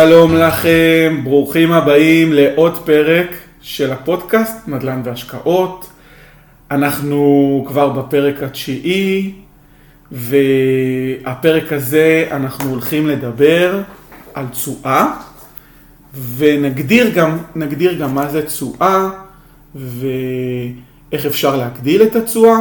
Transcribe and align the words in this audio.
שלום 0.00 0.36
לכם, 0.36 1.20
ברוכים 1.24 1.72
הבאים 1.72 2.32
לעוד 2.32 2.78
פרק 2.84 3.26
של 3.60 3.92
הפודקאסט 3.92 4.68
נדל"ן 4.68 5.00
והשקעות. 5.04 5.90
אנחנו 6.70 7.64
כבר 7.68 7.88
בפרק 7.88 8.42
התשיעי, 8.42 9.32
והפרק 10.12 11.72
הזה 11.72 12.28
אנחנו 12.30 12.70
הולכים 12.70 13.08
לדבר 13.08 13.82
על 14.34 14.46
תשואה, 14.46 15.12
ונגדיר 16.36 17.10
גם, 17.14 17.38
נגדיר 17.54 17.94
גם 17.94 18.14
מה 18.14 18.28
זה 18.28 18.46
תשואה, 18.46 19.08
ואיך 19.74 21.26
אפשר 21.26 21.56
להגדיל 21.56 22.02
את 22.02 22.16
התשואה, 22.16 22.58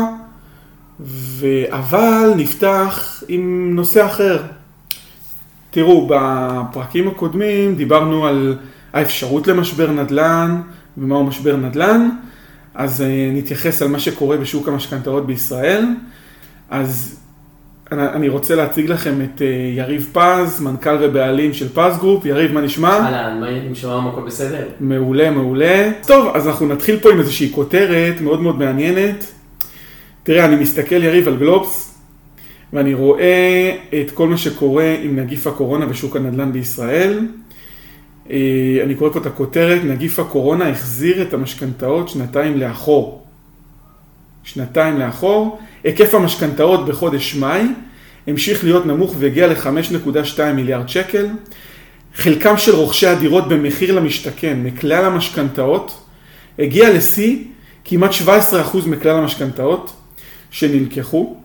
אבל 1.69 2.33
נפתח 2.35 3.23
עם 3.27 3.71
נושא 3.75 4.05
אחר. 4.05 4.41
תראו, 5.71 6.09
בפרקים 6.09 7.07
הקודמים 7.07 7.75
דיברנו 7.75 8.27
על 8.27 8.57
האפשרות 8.93 9.47
למשבר 9.47 9.91
נדל"ן 9.91 10.61
ומהו 10.97 11.23
משבר 11.23 11.55
נדל"ן, 11.55 12.09
אז 12.75 13.01
אה, 13.01 13.31
נתייחס 13.33 13.81
על 13.81 13.87
מה 13.87 13.99
שקורה 13.99 14.37
בשוק 14.37 14.67
המשכנתאות 14.67 15.25
בישראל. 15.25 15.85
אז 16.69 17.19
אני 17.91 18.29
רוצה 18.29 18.55
להציג 18.55 18.89
לכם 18.89 19.21
את 19.21 19.41
אה, 19.41 19.47
יריב 19.75 20.09
פז, 20.13 20.61
מנכ"ל 20.61 20.97
ובעלים 21.01 21.53
של 21.53 21.69
פז 21.69 21.97
גרופ. 21.99 22.25
יריב, 22.25 22.51
מה 22.51 22.61
נשמע? 22.61 22.89
אהלן, 22.89 23.39
מה 23.69 23.75
שלום, 23.75 24.07
הכל 24.07 24.21
בסדר? 24.21 24.67
מעולה, 24.79 25.31
מעולה. 25.31 25.91
טוב, 26.07 26.31
אז 26.35 26.47
אנחנו 26.47 26.67
נתחיל 26.67 26.99
פה 26.99 27.11
עם 27.11 27.19
איזושהי 27.19 27.51
כותרת 27.55 28.21
מאוד 28.21 28.41
מאוד 28.41 28.59
מעניינת. 28.59 29.25
תראה, 30.23 30.45
אני 30.45 30.55
מסתכל, 30.55 31.03
יריב, 31.03 31.27
על 31.27 31.37
גלובס, 31.37 31.88
ואני 32.73 32.93
רואה 32.93 33.75
את 34.01 34.11
כל 34.11 34.27
מה 34.27 34.37
שקורה 34.37 34.95
עם 35.03 35.19
נגיף 35.19 35.47
הקורונה 35.47 35.85
ושוק 35.89 36.15
הנדל"ן 36.15 36.51
בישראל. 36.51 37.19
אה, 38.31 38.37
אני 38.83 38.95
קורא 38.95 39.09
פה 39.09 39.19
את 39.19 39.25
הכותרת, 39.25 39.83
נגיף 39.83 40.19
הקורונה 40.19 40.69
החזיר 40.69 41.21
את 41.21 41.33
המשכנתאות 41.33 42.09
שנתיים 42.09 42.57
לאחור. 42.57 43.25
שנתיים 44.43 44.99
לאחור. 44.99 45.59
היקף 45.83 46.13
המשכנתאות 46.13 46.85
בחודש 46.85 47.35
מאי 47.35 47.61
המשיך 48.27 48.63
להיות 48.63 48.85
נמוך 48.85 49.15
והגיע 49.19 49.47
ל-5.2 49.47 50.43
מיליארד 50.55 50.89
שקל. 50.89 51.27
חלקם 52.15 52.57
של 52.57 52.75
רוכשי 52.75 53.07
הדירות 53.07 53.47
במחיר 53.47 53.95
למשתכן 53.95 54.59
מכלל 54.63 55.05
המשכנתאות 55.05 56.03
הגיע 56.59 56.93
לשיא 56.93 57.37
כמעט 57.85 58.11
17% 58.11 58.87
מכלל 58.87 59.15
המשכנתאות 59.15 59.91
שנלקחו. 60.51 61.37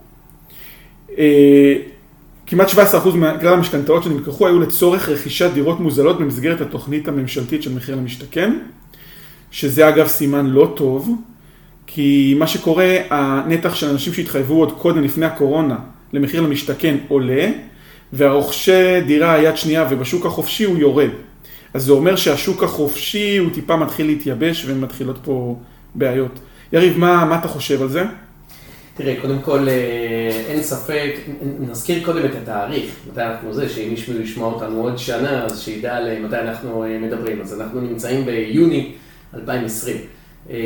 אה, 1.18 1.76
כמעט 2.46 2.68
17% 2.68 2.74
מכלל 3.14 3.52
המשכנתאות 3.52 4.02
שנלקחו 4.02 4.46
היו 4.46 4.60
לצורך 4.60 5.08
רכישת 5.08 5.50
דירות 5.54 5.80
מוזלות 5.80 6.18
במסגרת 6.18 6.60
התוכנית 6.60 7.08
הממשלתית 7.08 7.62
של 7.62 7.74
מחיר 7.74 7.96
למשתכן, 7.96 8.58
שזה 9.50 9.88
אגב 9.88 10.06
סימן 10.06 10.46
לא 10.46 10.72
טוב, 10.76 11.22
כי 11.86 12.34
מה 12.38 12.46
שקורה, 12.46 12.96
הנתח 13.10 13.74
של 13.74 13.88
אנשים 13.88 14.12
שהתחייבו 14.12 14.54
עוד 14.54 14.72
קודם 14.72 15.02
לפני 15.02 15.26
הקורונה 15.26 15.76
למחיר 16.12 16.40
למשתכן 16.40 16.96
עולה, 17.08 17.50
והרוכשי 18.12 19.00
דירה 19.06 19.42
יד 19.42 19.56
שנייה 19.56 19.86
ובשוק 19.90 20.26
החופשי 20.26 20.64
הוא 20.64 20.78
יורד. 20.78 21.10
אז 21.74 21.84
זה 21.84 21.92
אומר 21.92 22.16
שהשוק 22.16 22.62
החופשי 22.62 23.36
הוא 23.36 23.50
טיפה 23.50 23.76
מתחיל 23.76 24.06
להתייבש 24.06 24.64
ומתחילות 24.66 25.18
פה 25.24 25.58
בעיות. 25.94 26.38
יריב, 26.72 26.98
מה, 26.98 27.24
מה 27.24 27.38
אתה 27.38 27.48
חושב 27.48 27.82
על 27.82 27.88
זה? 27.88 28.04
תראה, 28.96 29.20
קודם 29.20 29.42
כל, 29.42 29.68
אה, 29.68 30.44
אין 30.48 30.62
ספק, 30.62 31.14
נזכיר 31.60 32.04
קודם 32.04 32.24
את 32.24 32.34
התאריך, 32.42 32.96
מתי 33.10 33.22
אנחנו 33.22 33.52
זה, 33.52 33.68
שאם 33.68 33.88
מישהו 33.90 34.20
ישמע 34.20 34.44
אותנו 34.44 34.82
עוד 34.82 34.98
שנה, 34.98 35.44
אז 35.44 35.60
שידע 35.60 35.96
על 35.96 36.18
מתי 36.18 36.36
אנחנו 36.36 36.84
אה, 36.84 36.98
מדברים. 36.98 37.40
אז 37.40 37.60
אנחנו 37.60 37.80
נמצאים 37.80 38.24
ביוני 38.26 38.92
2020. 39.34 39.96
אה, 40.50 40.56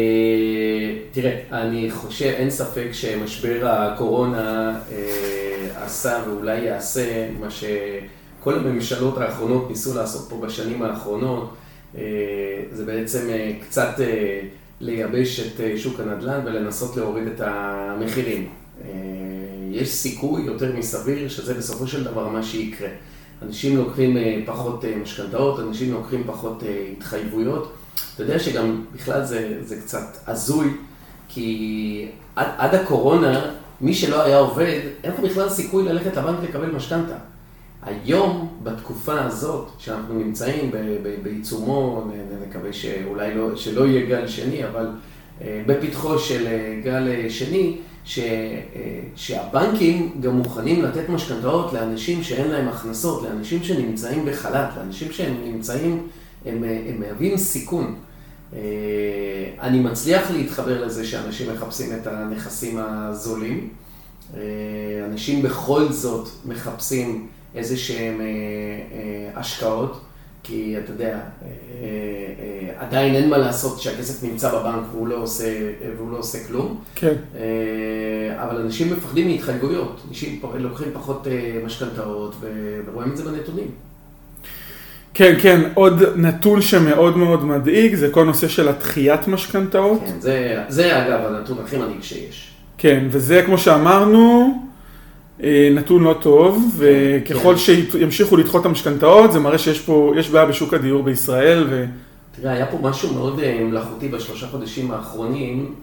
תראה, 1.12 1.40
אני 1.52 1.90
חושב, 1.90 2.26
אין 2.26 2.50
ספק 2.50 2.88
שמשבר 2.92 3.66
הקורונה 3.68 4.78
עשה 5.76 6.22
ואולי 6.26 6.60
יעשה 6.60 7.28
מה 7.40 7.48
שכל 7.50 8.54
הממשלות 8.54 9.18
האחרונות 9.18 9.70
ניסו 9.70 9.94
לעשות 9.94 10.30
פה 10.30 10.40
בשנים 10.46 10.82
האחרונות, 10.82 11.54
זה 12.72 12.84
בעצם 12.86 13.28
קצת... 13.60 14.00
לייבש 14.80 15.40
את 15.40 15.60
אה, 15.60 15.74
שוק 15.76 16.00
הנדל"ן 16.00 16.40
ולנסות 16.44 16.96
להוריד 16.96 17.26
את 17.26 17.40
המחירים. 17.40 18.48
אה, 18.84 18.88
יש 19.70 19.88
סיכוי 19.88 20.42
יותר 20.42 20.76
מסביר 20.76 21.28
שזה 21.28 21.54
בסופו 21.54 21.86
של 21.86 22.04
דבר 22.04 22.28
מה 22.28 22.42
שיקרה. 22.42 22.88
אנשים 23.42 23.76
לוקחים 23.76 24.16
אה, 24.16 24.40
פחות 24.46 24.84
משכנתאות, 25.02 25.60
אנשים 25.60 25.92
לוקחים 25.92 26.24
פחות 26.26 26.62
התחייבויות. 26.96 27.74
אתה 28.14 28.22
יודע 28.22 28.38
שגם 28.38 28.84
בכלל 28.94 29.24
זה, 29.24 29.58
זה 29.62 29.80
קצת 29.80 30.16
הזוי, 30.26 30.70
כי 31.28 32.08
עד, 32.36 32.46
עד 32.58 32.74
הקורונה, 32.74 33.50
מי 33.80 33.94
שלא 33.94 34.22
היה 34.22 34.38
עובד, 34.38 34.80
אין 35.04 35.12
לך 35.12 35.20
בכלל 35.20 35.48
סיכוי 35.48 35.84
ללכת 35.84 36.16
לבנק 36.16 36.38
לקבל 36.48 36.70
משכנתה. 36.70 37.16
היום, 37.82 38.48
בתקופה 38.62 39.20
הזאת, 39.20 39.68
שאנחנו 39.78 40.14
נמצאים 40.14 40.70
בעיצומו, 41.22 42.10
נקווה 42.48 42.72
שאולי 42.72 43.34
לא, 43.34 43.56
שלא 43.56 43.86
יהיה 43.86 44.06
גל 44.06 44.26
שני, 44.26 44.68
אבל 44.68 44.88
אה, 45.42 45.62
בפתחו 45.66 46.18
של 46.18 46.46
אה, 46.46 46.80
גל 46.84 47.08
אה, 47.08 47.30
שני, 47.30 47.76
ש, 48.04 48.18
שהבנקים 49.16 50.20
גם 50.20 50.36
מוכנים 50.36 50.82
לתת 50.82 51.08
משכנתאות 51.08 51.72
לאנשים 51.72 52.22
שאין 52.22 52.50
להם 52.50 52.68
הכנסות, 52.68 53.22
לאנשים 53.22 53.62
שנמצאים 53.62 54.26
בחל"ת, 54.26 54.68
לאנשים 54.76 55.12
שהם 55.12 55.34
נמצאים, 55.44 56.06
הם, 56.46 56.64
הם 56.64 57.00
מהווים 57.00 57.36
סיכון. 57.36 57.94
אני 59.60 59.80
מצליח 59.80 60.30
להתחבר 60.30 60.84
לזה 60.86 61.06
שאנשים 61.06 61.52
מחפשים 61.52 61.92
את 61.96 62.06
הנכסים 62.06 62.78
הזולים. 62.78 63.68
אנשים 65.06 65.42
בכל 65.42 65.92
זאת 65.92 66.28
מחפשים 66.46 67.26
איזה 67.54 67.76
שהם 67.76 68.20
אה, 68.20 68.26
אה, 68.26 69.40
השקעות, 69.40 70.00
כי 70.42 70.76
אתה 70.84 70.92
יודע, 70.92 71.18
אה, 71.42 71.48
עדיין 72.78 73.14
אין 73.14 73.30
מה 73.30 73.38
לעשות 73.38 73.80
שהכסף 73.80 74.24
נמצא 74.24 74.58
בבנק 74.58 74.82
והוא 74.92 75.08
לא 75.08 75.14
עושה, 75.14 75.44
והוא 75.96 76.12
לא 76.12 76.18
עושה 76.18 76.38
כלום. 76.46 76.80
כן. 76.94 77.14
אבל 78.36 78.56
אנשים 78.60 78.92
מפחדים 78.92 79.28
מהתחייבויות, 79.28 80.00
אנשים 80.08 80.40
לוקחים 80.54 80.88
פחות 80.92 81.26
משכנתאות 81.64 82.36
ורואים 82.86 83.12
את 83.12 83.16
זה 83.16 83.24
בנתונים. 83.24 83.68
כן, 85.14 85.34
כן, 85.42 85.60
עוד 85.74 86.02
נתון 86.16 86.62
שמאוד 86.62 87.16
מאוד 87.16 87.44
מדאיג, 87.44 87.94
זה 87.94 88.10
כל 88.10 88.24
נושא 88.24 88.48
של 88.48 88.68
התחיית 88.68 89.28
משכנתאות. 89.28 90.00
כן, 90.00 90.20
זה, 90.20 90.64
זה 90.68 91.06
אגב 91.06 91.20
הנתון 91.26 91.58
הכי 91.64 91.76
מדאיג 91.76 92.02
שיש. 92.02 92.52
כן, 92.78 93.06
וזה 93.10 93.42
כמו 93.46 93.58
שאמרנו, 93.58 94.54
נתון 95.74 96.04
לא 96.04 96.14
טוב, 96.20 96.76
וככל 96.76 97.54
כן. 97.54 97.58
שימשיכו 97.58 98.36
לדחות 98.36 98.60
את 98.60 98.66
המשכנתאות, 98.66 99.32
זה 99.32 99.40
מראה 99.40 99.58
שיש 99.58 99.80
פה, 99.80 100.12
יש 100.16 100.30
בעיה 100.30 100.46
בשוק 100.46 100.74
הדיור 100.74 101.02
בישראל. 101.02 101.66
ו... 101.70 101.84
תראה, 102.40 102.52
היה 102.52 102.66
פה 102.66 102.78
משהו 102.82 103.14
מאוד 103.14 103.40
אה, 103.40 103.64
מלאכותי 103.64 104.08
בשלושה 104.08 104.46
חודשים 104.46 104.90
האחרונים, 104.90 105.74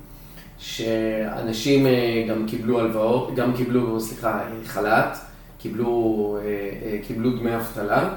שאנשים 0.58 1.88
אה, 1.88 2.26
גם 2.30 2.46
קיבלו 2.48 2.80
הלוואות, 2.80 3.36
גם 3.36 3.54
קיבלו, 3.54 4.00
סליחה, 4.00 4.42
חל"ת, 4.66 5.18
קיבלו, 5.60 6.38
קיבלו 7.08 7.30
דמי 7.30 7.56
אבטלה, 7.56 8.10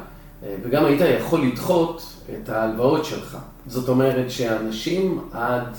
וגם 0.63 0.85
היית 0.85 1.01
יכול 1.21 1.43
לדחות 1.47 2.03
את 2.43 2.49
ההלוואות 2.49 3.05
שלך. 3.05 3.39
זאת 3.67 3.89
אומרת 3.89 4.31
שאנשים 4.31 5.21
עד... 5.33 5.77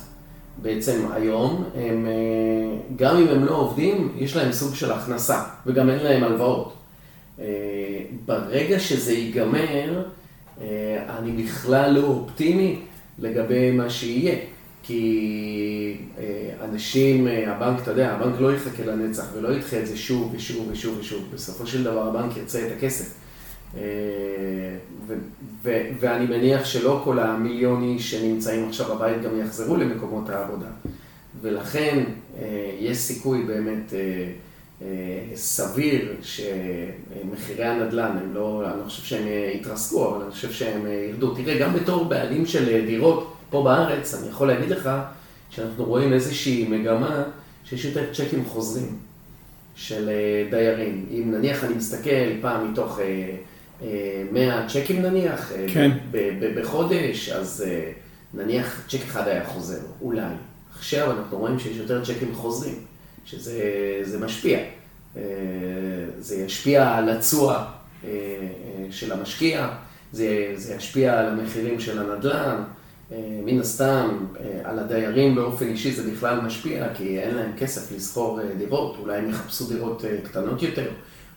בעצם 0.62 1.12
היום, 1.14 1.64
הם, 1.76 2.08
אה, 2.08 2.78
גם 2.96 3.18
אם 3.18 3.28
הם 3.28 3.46
לא 3.46 3.56
עובדים, 3.56 4.12
יש 4.18 4.36
להם 4.36 4.52
סוג 4.52 4.76
של 4.76 4.92
הכנסה, 4.92 5.44
וגם 5.66 5.90
אין 5.90 6.04
להם 6.04 6.24
הלוואות. 6.24 6.74
אה, 7.40 7.46
ברגע 8.26 8.80
שזה 8.80 9.14
ייגמר, 9.14 10.04
אה, 10.62 10.66
אני 11.20 11.44
בכלל 11.44 11.92
לא 11.94 12.04
אופטימי 12.04 12.80
לגבי 13.20 13.72
מה 13.72 13.90
שיהיה. 13.90 14.36
כי 14.84 15.98
אנשים, 16.64 17.28
הבנק, 17.48 17.82
אתה 17.82 17.92
יודע, 17.92 18.12
הבנק 18.12 18.40
לא 18.40 18.54
יחכה 18.54 18.86
לנצח 18.86 19.26
ולא 19.36 19.54
ידחה 19.54 19.80
את 19.80 19.88
זה 19.88 19.98
שוב 19.98 20.34
ושוב 20.36 20.68
ושוב 20.72 20.98
ושוב. 21.00 21.24
בסופו 21.34 21.68
של 21.68 21.84
דבר 21.84 22.08
הבנק 22.08 22.38
ירצה 22.38 22.68
את 22.68 22.72
הכסף. 22.78 23.14
ואני 26.00 26.26
מניח 26.26 26.66
שלא 26.66 27.02
כל 27.04 27.20
המיליון 27.20 27.84
איש 27.84 28.12
שנמצאים 28.12 28.68
עכשיו 28.70 28.96
בבית 28.96 29.22
גם 29.22 29.40
יחזרו 29.40 29.76
למקומות 29.76 30.30
העבודה. 30.30 30.68
ולכן 31.42 32.04
אה, 32.40 32.72
יש 32.80 32.98
סיכוי 32.98 33.44
באמת 33.44 33.94
אה, 33.94 34.32
אה, 34.82 34.88
סביר 35.36 36.16
שמחירי 36.22 37.66
הנדל"ן, 37.66 38.18
הם 38.22 38.34
לא, 38.34 38.64
אני 38.66 38.80
לא 38.80 38.84
חושב 38.86 39.04
שהם 39.04 39.28
יתרסקו, 39.56 40.10
אבל 40.10 40.24
אני 40.24 40.32
חושב 40.32 40.52
שהם 40.52 40.88
ירדו. 41.10 41.36
תראה, 41.36 41.60
גם 41.60 41.74
בתור 41.74 42.06
בעלים 42.06 42.46
של 42.46 42.86
דירות 42.86 43.34
פה 43.50 43.64
בארץ, 43.64 44.14
אני 44.14 44.30
יכול 44.30 44.48
להגיד 44.48 44.70
לך 44.70 44.90
שאנחנו 45.50 45.86
רואים 45.86 46.14
איזושהי 46.14 46.68
מגמה 46.70 47.24
שיש 47.66 47.86
יותר 47.86 48.14
צ'קים 48.14 48.46
חוזרים 48.46 48.96
של 49.76 50.10
דיירים. 50.52 51.06
אם 51.12 51.32
נניח 51.32 51.64
אני 51.64 51.74
מסתכל 51.74 52.42
פעם 52.42 52.72
מתוך... 52.72 53.00
100 54.32 54.68
צ'קים 54.68 55.02
נניח, 55.02 55.52
אה, 55.52 55.66
כן. 55.74 55.92
בחודש, 56.56 57.30
אז 57.30 57.66
אה, 57.68 57.92
נניח 58.34 58.84
צ'ק 58.88 59.00
אחד 59.06 59.28
היה 59.28 59.46
חוזר, 59.46 59.80
אולי. 60.02 60.22
עכשיו 60.78 61.12
אנחנו 61.12 61.38
רואים 61.38 61.60
שיש 61.60 61.78
יותר 61.78 62.06
צ'קים 62.06 62.36
חוזרים, 62.36 62.76
שזה 63.26 63.64
זה 64.04 64.20
משפיע. 64.20 64.60
אה, 65.18 65.22
זה 66.20 66.36
ישפיע 66.36 66.98
על 66.98 67.10
התשואה 67.10 67.56
אה, 67.56 68.10
אה, 68.10 68.86
של 68.92 69.12
המשקיע, 69.12 69.70
זה, 70.12 70.52
זה 70.56 70.74
ישפיע 70.74 71.20
על 71.20 71.26
המחירים 71.26 71.80
של 71.80 72.00
הנדל"ן, 72.00 72.64
אה, 73.12 73.18
מן 73.46 73.60
הסתם 73.60 74.10
אה, 74.40 74.70
על 74.70 74.80
הדיירים 74.80 75.36
באופן 75.36 75.68
אישי 75.68 75.92
זה 75.92 76.12
בכלל 76.12 76.42
משפיע, 76.42 76.94
כי 76.94 77.20
אין 77.20 77.36
להם 77.36 77.52
כסף 77.58 77.92
לשכור 77.96 78.40
אה, 78.42 78.46
דירות, 78.58 78.96
אולי 79.00 79.18
הם 79.18 79.30
יחפשו 79.30 79.68
דירות 79.68 80.06
אה, 80.06 80.18
קטנות 80.24 80.64
יותר, 80.64 80.88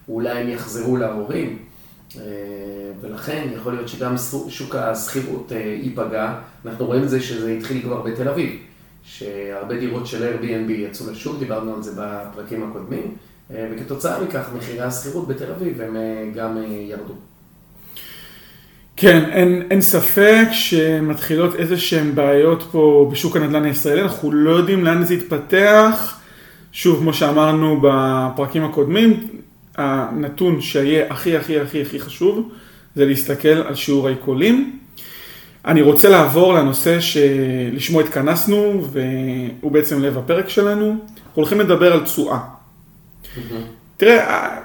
אולי 0.09 0.39
הם 0.41 0.49
יחזרו 0.49 0.97
להורים. 0.97 1.59
אה, 2.20 2.25
ולכן 3.00 3.49
יכול 3.56 3.73
להיות 3.73 3.88
שגם 3.88 4.14
שוק 4.49 4.75
השכירות 4.75 5.53
אה, 5.53 5.76
ייפגע. 5.82 6.35
אנחנו 6.67 6.87
רואים 6.87 7.03
את 7.03 7.09
זה 7.09 7.20
שזה 7.20 7.53
התחיל 7.53 7.82
כבר 7.82 8.03
בתל 8.03 8.29
אביב, 8.29 8.50
שהרבה 9.05 9.79
דירות 9.79 10.06
של 10.06 10.35
Airbnb 10.35 10.73
יצאו 10.73 11.11
לשוק, 11.11 11.38
דיברנו 11.38 11.75
על 11.75 11.82
זה 11.82 11.91
בפרקים 11.97 12.70
הקודמים, 12.70 13.14
אה, 13.50 13.69
וכתוצאה 13.73 14.23
מכך 14.23 14.49
מחירי 14.56 14.81
השכירות 14.81 15.29
בתל 15.29 15.50
אביב 15.50 15.81
הם 15.81 15.97
גם 16.35 16.59
ירדו. 16.91 17.14
כן, 18.97 19.25
אין, 19.32 19.62
אין 19.70 19.81
ספק 19.81 20.47
שמתחילות 20.53 21.55
איזה 21.55 21.79
שהן 21.79 22.15
בעיות 22.15 22.62
פה 22.73 23.08
בשוק 23.12 23.37
הנדל"ן 23.37 23.65
הישראלי, 23.65 24.03
אנחנו 24.03 24.32
לא 24.32 24.50
יודעים 24.50 24.85
לאן 24.85 25.05
זה 25.05 25.15
יתפתח. 25.15 26.19
שוב, 26.73 26.99
כמו 27.00 27.15
שאמרנו 27.15 27.81
בפרקים 27.82 28.65
הקודמים, 28.65 29.29
הנתון 29.77 30.61
שיהיה 30.61 31.07
הכי 31.11 31.37
הכי 31.37 31.61
הכי 31.61 31.83
הכי 31.83 32.01
חשוב 32.01 32.53
זה 32.97 33.05
להסתכל 33.05 33.49
על 33.49 33.75
שיעור 33.75 34.07
העיקולים. 34.07 34.79
אני 35.65 35.83
רוצה 35.83 36.09
לעבור 36.09 36.55
לנושא 36.55 37.01
שלשמו 37.01 38.01
התכנסנו, 38.01 38.85
והוא 38.93 39.73
בעצם 39.73 40.03
לב 40.03 40.19
הפרק 40.19 40.49
שלנו. 40.49 40.87
אנחנו 40.87 41.33
הולכים 41.35 41.61
לדבר 41.61 41.93
על 41.93 42.01
תשואה. 42.01 42.39
תראה, 43.97 44.59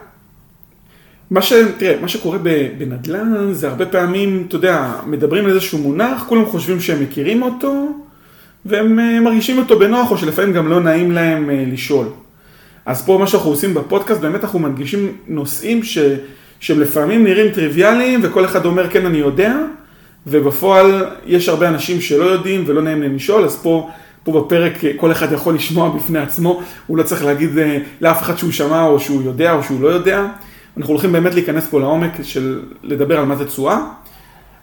מה, 1.31 1.41
ש, 1.41 1.53
תראה, 1.77 2.01
מה 2.01 2.07
שקורה 2.07 2.37
בנדל"ן 2.77 3.53
זה 3.53 3.67
הרבה 3.67 3.85
פעמים, 3.85 4.45
אתה 4.47 4.55
יודע, 4.55 4.91
מדברים 5.05 5.45
על 5.45 5.51
איזשהו 5.51 5.77
מונח, 5.77 6.25
כולם 6.27 6.45
חושבים 6.45 6.79
שהם 6.79 7.03
מכירים 7.03 7.43
אותו, 7.43 7.87
והם 8.65 8.99
אה, 8.99 9.19
מרגישים 9.19 9.57
אותו 9.57 9.79
בנוח, 9.79 10.11
או 10.11 10.17
שלפעמים 10.17 10.53
גם 10.53 10.67
לא 10.67 10.79
נעים 10.79 11.11
להם 11.11 11.49
אה, 11.49 11.63
לשאול. 11.67 12.07
אז 12.87 13.05
פה 13.05 13.17
מה 13.17 13.27
שאנחנו 13.27 13.49
עושים 13.49 13.73
בפודקאסט, 13.73 14.21
באמת 14.21 14.43
אנחנו 14.43 14.59
מדגישים 14.59 15.11
נושאים 15.27 15.83
ש, 15.83 15.97
שהם 16.59 16.79
לפעמים 16.79 17.23
נראים 17.23 17.51
טריוויאליים, 17.51 18.19
וכל 18.23 18.45
אחד 18.45 18.65
אומר 18.65 18.89
כן 18.89 19.05
אני 19.05 19.17
יודע, 19.17 19.55
ובפועל 20.27 21.05
יש 21.25 21.49
הרבה 21.49 21.67
אנשים 21.67 22.01
שלא 22.01 22.23
יודעים 22.23 22.63
ולא 22.67 22.81
נעים 22.81 23.01
להם 23.01 23.15
לשאול, 23.15 23.45
אז 23.45 23.55
פה, 23.55 23.89
פה 24.23 24.41
בפרק 24.41 24.73
כל 24.97 25.11
אחד 25.11 25.31
יכול 25.31 25.55
לשמוע 25.55 25.89
בפני 25.89 26.19
עצמו, 26.19 26.61
הוא 26.87 26.97
לא 26.97 27.03
צריך 27.03 27.25
להגיד 27.25 27.57
אה, 27.57 27.77
לאף 28.01 28.21
אחד 28.21 28.37
שהוא 28.37 28.51
שמע 28.51 28.83
או 28.83 28.99
שהוא 28.99 29.23
יודע 29.23 29.53
או 29.53 29.63
שהוא 29.63 29.81
לא 29.81 29.87
יודע. 29.87 30.25
אנחנו 30.77 30.93
הולכים 30.93 31.11
באמת 31.11 31.33
להיכנס 31.33 31.67
פה 31.69 31.79
לעומק 31.79 32.11
של 32.23 32.61
לדבר 32.83 33.19
על 33.19 33.25
מה 33.25 33.35
זה 33.35 33.45
תשואה. 33.45 33.79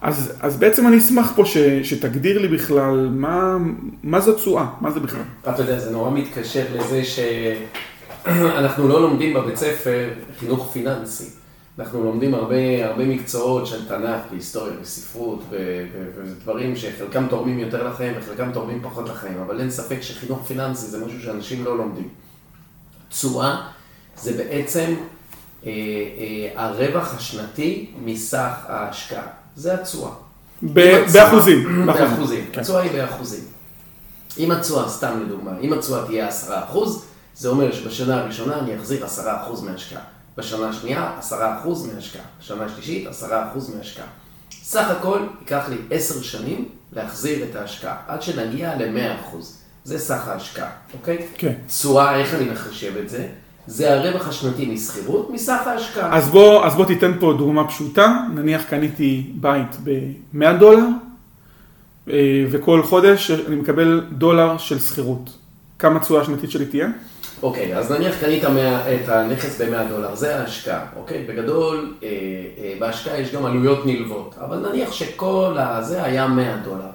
אז, 0.00 0.32
אז 0.40 0.56
בעצם 0.56 0.86
אני 0.88 0.98
אשמח 0.98 1.32
פה 1.36 1.44
ש, 1.44 1.58
שתגדיר 1.82 2.38
לי 2.38 2.48
בכלל 2.48 3.08
מה, 3.12 3.56
מה 4.02 4.20
זו 4.20 4.32
תשואה, 4.32 4.66
מה 4.80 4.90
זה 4.90 5.00
בכלל. 5.00 5.22
אתה 5.42 5.62
יודע, 5.62 5.78
זה 5.78 5.90
נורא 5.90 6.10
מתקשר 6.10 6.64
לזה 6.74 7.02
שאנחנו 8.40 8.88
לא 8.88 9.02
לומדים 9.02 9.34
בבית 9.34 9.56
ספר 9.56 10.08
חינוך 10.38 10.70
פיננסי. 10.72 11.24
אנחנו 11.78 12.04
לומדים 12.04 12.34
הרבה, 12.34 12.54
הרבה 12.86 13.04
מקצועות 13.04 13.66
של 13.66 13.88
תנ"ך 13.88 14.20
והיסטוריה 14.30 14.72
וספרות 14.82 15.42
ודברים 15.50 16.76
שחלקם 16.76 17.26
תורמים 17.30 17.58
יותר 17.58 17.88
לחיים 17.88 18.14
וחלקם 18.18 18.52
תורמים 18.52 18.82
פחות 18.82 19.08
לחיים, 19.08 19.38
אבל 19.46 19.60
אין 19.60 19.70
ספק 19.70 19.98
שחינוך 20.00 20.46
פיננסי 20.46 20.86
זה 20.86 21.06
משהו 21.06 21.22
שאנשים 21.22 21.64
לא 21.64 21.76
לומדים. 21.78 22.08
תשואה 23.08 23.56
זה 24.22 24.32
בעצם 24.32 24.94
אה, 25.66 25.70
אה, 25.70 26.62
הרווח 26.64 27.14
השנתי 27.14 27.90
מסך 28.04 28.52
ההשקעה. 28.68 29.26
זה 29.56 29.74
התשואה. 29.74 30.10
ב, 30.62 30.78
אם 30.78 31.02
התשואה- 31.04 31.24
באחוזים. 31.24 31.86
באחוזים. 31.86 32.44
כן. 32.52 32.60
התשואה 32.60 32.82
היא 32.82 32.92
באחוזים. 32.92 33.44
אם 34.38 34.50
התשואה, 34.50 34.88
סתם 34.88 35.20
לדוגמה, 35.26 35.50
אם 35.60 35.72
התשואה 35.72 36.06
תהיה 36.06 36.28
10%, 36.28 36.32
זה 37.36 37.48
אומר 37.48 37.72
שבשנה 37.72 38.20
הראשונה 38.20 38.58
אני 38.58 38.76
אחזיר 38.76 39.06
10% 39.06 39.62
מההשקעה. 39.64 40.02
בשנה 40.36 40.68
השנייה, 40.68 41.10
10% 41.20 41.32
מההשקעה. 41.92 42.22
בשנה 42.40 42.64
השלישית, 42.64 43.08
10% 43.08 43.30
מההשקעה. 43.74 44.06
סך 44.62 44.90
הכל 44.90 45.18
ייקח 45.40 45.68
לי 45.68 45.76
10 45.90 46.22
שנים 46.22 46.68
להחזיר 46.92 47.44
את 47.50 47.56
ההשקעה, 47.56 47.96
עד 48.06 48.22
שנגיע 48.22 48.74
ל-100%. 48.74 49.36
זה 49.84 49.98
סך 49.98 50.28
ההשקעה, 50.28 50.70
אוקיי? 50.94 51.26
כן. 51.38 51.52
תשואה, 51.66 52.16
איך 52.16 52.34
אני 52.34 52.44
מחשב 52.50 52.96
את 52.96 53.08
זה? 53.08 53.28
זה 53.66 53.92
הרווח 53.94 54.28
השנתי 54.28 54.66
משכירות 54.66 55.30
מסך 55.30 55.66
ההשקעה. 55.66 56.16
אז 56.16 56.28
בוא, 56.28 56.66
אז 56.66 56.74
בוא 56.74 56.84
תיתן 56.84 57.12
פה 57.20 57.34
דוגמה 57.38 57.68
פשוטה, 57.68 58.26
נניח 58.34 58.62
קניתי 58.62 59.30
בית 59.34 59.76
ב-100 59.84 60.52
דולר, 60.58 60.86
אה, 62.10 62.44
וכל 62.50 62.82
חודש 62.82 63.30
אני 63.30 63.56
מקבל 63.56 64.06
דולר 64.12 64.58
של 64.58 64.78
שכירות. 64.78 65.30
כמה 65.78 66.00
תשואה 66.00 66.22
השנתית 66.22 66.50
שלי 66.50 66.66
תהיה? 66.66 66.88
אוקיי, 67.44 67.76
אז 67.76 67.92
נניח 67.92 68.20
קנית 68.20 68.44
100, 68.44 68.94
את 68.94 69.08
הנכס 69.08 69.60
ב-100 69.60 69.88
דולר, 69.88 70.14
זה 70.14 70.40
ההשקעה, 70.40 70.86
אוקיי? 70.96 71.24
בגדול, 71.24 71.94
אה, 72.02 72.08
אה, 72.58 72.74
בהשקעה 72.78 73.20
יש 73.20 73.32
גם 73.32 73.46
עלויות 73.46 73.86
נלוות, 73.86 74.34
אבל 74.40 74.68
נניח 74.68 74.92
שכל 74.92 75.56
הזה 75.58 76.04
היה 76.04 76.26
100 76.26 76.56
דולר. 76.56 76.90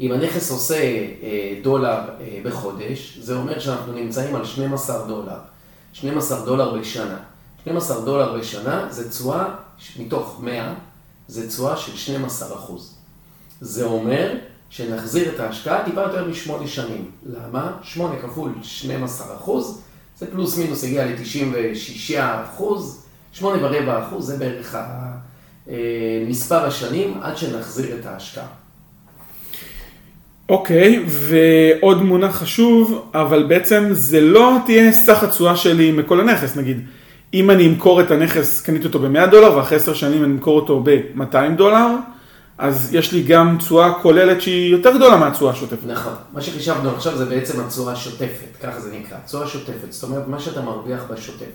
אם 0.00 0.12
הנכס 0.12 0.50
עושה 0.50 0.74
אה, 0.74 1.54
דולר 1.62 1.98
אה, 2.20 2.40
בחודש, 2.42 3.18
זה 3.20 3.36
אומר 3.36 3.58
שאנחנו 3.58 3.92
נמצאים 3.92 4.34
על 4.34 4.44
12 4.44 5.06
דולר. 5.06 5.38
12 5.92 6.44
דולר 6.44 6.78
בשנה. 6.78 7.18
12 7.62 8.00
דולר 8.00 8.38
בשנה 8.38 8.86
זה 8.90 9.10
תשואה 9.10 9.44
מתוך 9.98 10.40
100, 10.42 10.74
זה 11.28 11.48
תשואה 11.48 11.76
של 11.76 11.96
12 11.96 12.56
אחוז. 12.56 12.94
זה 13.60 13.84
אומר 13.84 14.34
שנחזיר 14.70 15.34
את 15.34 15.40
ההשקעה 15.40 15.84
טיפה 15.84 16.00
יותר 16.00 16.28
משמונה 16.28 16.66
שנים. 16.66 17.10
למה? 17.26 17.72
שמונה 17.82 18.18
כפול 18.22 18.52
12 18.62 19.36
אחוז, 19.36 19.82
זה 20.22 20.30
פלוס 20.30 20.58
מינוס 20.58 20.84
הגיע 20.84 21.06
ל-96 21.06 22.14
אחוז, 22.18 23.04
שמונה 23.32 23.64
ורבע 23.64 24.02
אחוז 24.02 24.26
זה 24.26 24.36
בערך 24.36 24.74
אה, 25.68 25.74
מספר 26.28 26.66
השנים 26.66 27.14
עד 27.22 27.36
שנחזיר 27.36 27.96
את 28.00 28.06
ההשקעה. 28.06 28.46
אוקיי, 30.48 31.04
ועוד 31.06 32.02
מונח 32.02 32.36
חשוב, 32.36 33.10
אבל 33.14 33.42
בעצם 33.42 33.88
זה 33.90 34.20
לא 34.20 34.56
תהיה 34.66 34.92
סך 34.92 35.22
התשואה 35.22 35.56
שלי 35.56 35.92
מכל 35.92 36.20
הנכס, 36.20 36.56
נגיד. 36.56 36.80
אם 37.34 37.50
אני 37.50 37.66
אמכור 37.66 38.00
את 38.00 38.10
הנכס, 38.10 38.60
קניתי 38.60 38.86
אותו 38.86 38.98
ב-100 38.98 39.26
דולר, 39.26 39.56
ואחרי 39.56 39.76
10 39.76 39.94
שנים 39.94 40.24
אני 40.24 40.32
אמכור 40.32 40.60
אותו 40.60 40.82
ב-200 40.84 41.56
דולר, 41.56 41.86
אז 42.58 42.94
יש 42.94 43.12
לי 43.12 43.22
גם 43.22 43.56
תשואה 43.58 43.92
כוללת 44.02 44.40
שהיא 44.40 44.72
יותר 44.72 44.96
גדולה 44.96 45.16
מהתשואה 45.16 45.52
השוטפת. 45.52 45.86
נכון. 45.86 46.12
מה 46.32 46.40
שחישבנו 46.40 46.90
עכשיו 46.90 47.16
זה 47.16 47.26
בעצם 47.26 47.60
התשואה 47.60 47.92
השוטפת, 47.92 48.56
ככה 48.62 48.80
זה 48.80 48.92
נקרא, 48.92 49.18
תשואה 49.26 49.46
שוטפת. 49.46 49.92
זאת 49.92 50.02
אומרת, 50.02 50.28
מה 50.28 50.40
שאתה 50.40 50.60
מרוויח 50.60 51.02
בשוטף. 51.10 51.46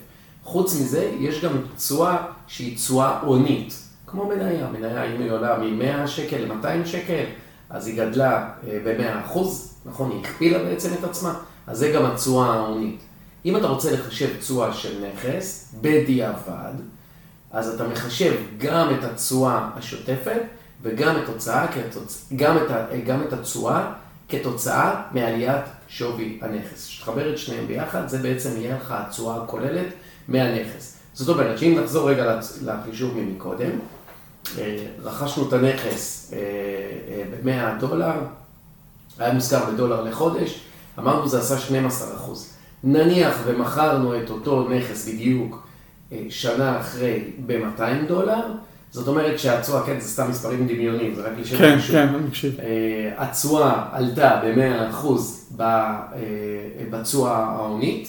חוץ 0.44 0.76
מזה, 0.82 1.12
יש 1.20 1.44
גם 1.44 1.52
תשואה 1.78 2.18
שהיא 2.48 2.76
תשואה 2.76 3.20
הונית. 3.20 3.74
כמו 4.08 4.28
מניה, 4.28 4.68
מניה 4.68 5.04
אם 5.04 5.22
היא 5.22 5.32
עולה 5.32 5.58
מ-100 5.58 6.08
שקל 6.08 6.38
ל-200 6.38 6.88
שקל, 6.88 7.24
אז 7.70 7.88
היא 7.88 7.98
גדלה 7.98 8.50
ב-100 8.84 9.26
אחוז, 9.26 9.74
נכון? 9.86 10.12
היא 10.12 10.20
הכפילה 10.22 10.60
בעצם 10.60 10.90
את 11.00 11.04
עצמה, 11.04 11.34
אז 11.68 11.78
זה 11.78 11.92
גם 11.92 12.06
התשואה 12.06 12.54
ההונית. 12.54 13.00
אם 13.46 13.58
אתה 13.58 13.68
רוצה 13.68 13.92
לחשב 13.92 14.28
תשואה 14.40 14.74
של 14.74 15.06
נכס, 15.06 15.74
בדיעבד, 15.82 16.74
אז 17.52 17.76
אתה 17.76 17.88
מחשב 17.88 18.34
גם 18.58 18.88
את 19.00 19.04
התשואה 19.04 19.70
השוטפת 19.76 20.42
וגם 20.82 21.18
את, 21.18 21.26
תוצאה, 21.26 21.68
כתוצ... 21.68 22.30
גם 22.36 22.58
את. 22.58 22.72
גם 23.06 23.22
את 23.22 23.34
התשואה 23.34 23.94
כתוצאה 24.30 25.02
מעליית 25.12 25.66
שווי 25.88 26.40
הנכס. 26.42 26.88
כשתחבר 26.88 27.34
את 27.34 27.38
שניהם 27.38 27.68
ביחד, 27.68 28.08
זה 28.08 28.18
בעצם 28.18 28.50
יהיה 28.58 28.76
לך 28.76 28.94
התשואה 28.98 29.44
הכוללת 29.44 29.88
מהנכס. 30.28 30.98
זאת 31.14 31.30
אומרת 31.30 31.58
שאם 31.58 31.80
נחזור 31.84 32.10
רגע 32.10 32.40
לחישוב 32.62 33.18
ממקודם, 33.18 33.72
אה, 34.58 34.86
רכשנו 35.04 35.48
את 35.48 35.54
הנכס 35.54 36.34
ב-100 37.44 37.80
דולר, 37.80 38.14
היה 39.20 39.34
מושכר 39.34 39.66
בדולר 39.72 40.02
לחודש, 40.02 40.62
אמרנו 41.00 41.28
זה 41.28 41.40
עשה 41.40 41.58
12 41.58 42.16
אחוז. 42.16 42.54
נניח 42.84 43.38
ומכרנו 43.46 44.20
את 44.20 44.30
אותו 44.30 44.70
נכס 44.70 45.08
בדיוק 45.08 45.68
אה, 46.12 46.26
שנה 46.30 46.80
אחרי 46.80 47.32
ב-200 47.46 48.08
דולר, 48.08 48.42
זאת 48.98 49.08
אומרת 49.08 49.40
שהתשואה, 49.40 49.84
כן, 49.84 50.00
זה 50.00 50.10
סתם 50.10 50.30
מספרים 50.30 50.68
דמיוניים, 50.68 51.16
זה 51.16 51.22
רק 51.22 51.32
לשם 51.40 51.58
כן, 51.58 51.74
החישוב. 51.74 51.96
כן, 51.96 52.08
אני 52.08 52.18
מקשיב. 52.28 52.56
אה, 52.60 52.66
התשואה 53.18 53.84
עלתה 53.92 54.42
ב-100% 54.44 55.08
ב- 55.58 55.62
אה, 55.62 55.98
בתשואה 56.90 57.38
ההונית, 57.38 58.08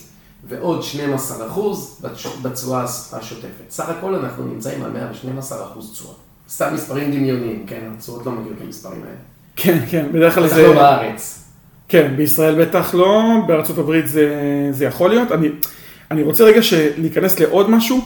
ועוד 0.49 0.83
12 0.83 1.47
אחוז 1.47 2.01
בתשואה 2.43 2.85
השוטפת. 3.13 3.71
סך 3.71 3.89
הכל 3.89 4.15
אנחנו 4.15 4.45
נמצאים 4.45 4.85
על 4.85 4.91
112 4.91 5.65
אחוז 5.65 5.93
תשואה. 5.93 6.15
סתם 6.51 6.75
מספרים 6.75 7.11
דמיוניים, 7.11 7.65
כן? 7.67 7.81
התשואות 7.97 8.27
לא 8.27 8.33
מגיעות 8.33 8.59
למספרים 8.65 9.03
האלה. 9.03 9.17
כן, 9.57 9.79
כן, 9.91 10.07
בדרך 10.13 10.35
כלל 10.35 10.45
בטח 10.45 10.55
זה... 10.55 10.63
לא 10.63 10.75
בארץ. 10.75 11.45
כן, 11.89 12.15
בישראל 12.17 12.65
בטח 12.65 12.95
לא, 12.95 13.23
בארצות 13.47 13.79
הברית 13.79 14.09
זה, 14.09 14.29
זה 14.71 14.85
יכול 14.85 15.11
להיות. 15.11 15.33
אני, 15.33 15.49
אני 16.11 16.23
רוצה 16.23 16.45
רגע 16.45 16.61
להיכנס 16.99 17.41
לעוד 17.41 17.71
משהו, 17.71 18.01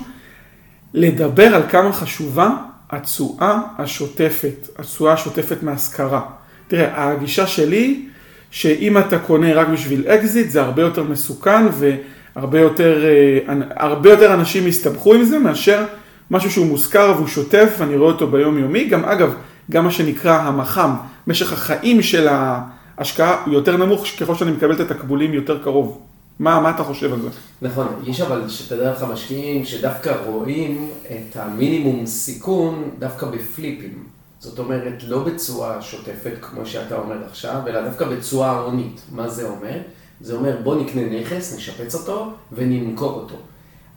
לדבר 0.95 1.55
על 1.55 1.63
כמה 1.71 1.93
חשובה 1.93 2.51
התשואה 2.93 3.59
השוטפת, 3.79 4.69
התשואה 4.79 5.13
השוטפת 5.13 5.63
מהשכרה. 5.63 6.21
תראה, 6.69 7.11
הגישה 7.11 7.47
שלי, 7.47 8.07
שאם 8.51 8.99
אתה 8.99 9.19
קונה 9.19 9.55
רק 9.55 9.69
בשביל 9.69 10.05
אקזיט, 10.09 10.51
זה 10.51 10.63
הרבה 10.63 10.83
יותר 10.83 11.03
מסוכן 11.03 11.67
והרבה 11.73 12.61
יותר, 12.61 13.05
אה, 13.05 13.55
הרבה 13.77 14.11
יותר 14.11 14.35
אנשים 14.35 14.67
יסתבכו 14.67 15.15
עם 15.15 15.25
זה 15.25 15.39
מאשר 15.39 15.85
משהו 16.31 16.51
שהוא 16.51 16.67
מושכר 16.67 17.13
והוא 17.17 17.27
שוטף, 17.27 17.75
ואני 17.79 17.97
רואה 17.97 18.13
אותו 18.13 18.27
ביום 18.27 18.59
יומי. 18.59 18.85
גם 18.85 19.05
אגב, 19.05 19.35
גם 19.71 19.85
מה 19.85 19.91
שנקרא 19.91 20.39
המח"מ, 20.39 20.95
משך 21.27 21.53
החיים 21.53 22.03
של 22.03 22.29
ההשקעה 22.29 23.43
הוא 23.45 23.55
יותר 23.55 23.77
נמוך 23.77 24.07
ככל 24.21 24.35
שאני 24.35 24.51
מקבל 24.51 24.73
את 24.73 24.81
התקבולים 24.81 25.35
יותר 25.35 25.59
קרוב. 25.63 26.01
מה, 26.43 26.61
מה 26.61 26.71
אתה 26.71 26.85
חושב 26.85 27.13
על 27.13 27.21
זה? 27.23 27.29
נכון, 27.63 27.87
יש 28.07 28.21
אבל, 28.21 28.49
שתדע 28.49 28.93
לך, 28.93 29.03
משקיעים 29.03 29.65
שדווקא 29.65 30.15
רואים 30.27 30.91
את 31.07 31.37
המינימום 31.37 32.07
סיכון 32.07 32.91
דווקא 32.99 33.27
בפליפים. 33.27 34.05
זאת 34.39 34.59
אומרת, 34.59 35.03
לא 35.09 35.25
בצורה 35.25 35.83
שוטפת, 35.83 36.33
כמו 36.41 36.67
שאתה 36.67 36.97
אומר 36.97 37.25
עכשיו, 37.31 37.61
אלא 37.67 37.89
דווקא 37.89 38.05
בצורה 38.05 38.61
הונית. 38.61 39.01
מה 39.13 39.29
זה 39.29 39.49
אומר? 39.49 39.79
זה 40.21 40.35
אומר, 40.35 40.57
בוא 40.63 40.83
נקנה 40.83 41.21
נכס, 41.21 41.57
נשפץ 41.57 41.95
אותו 41.95 42.33
ונמכור 42.53 43.13
אותו. 43.13 43.37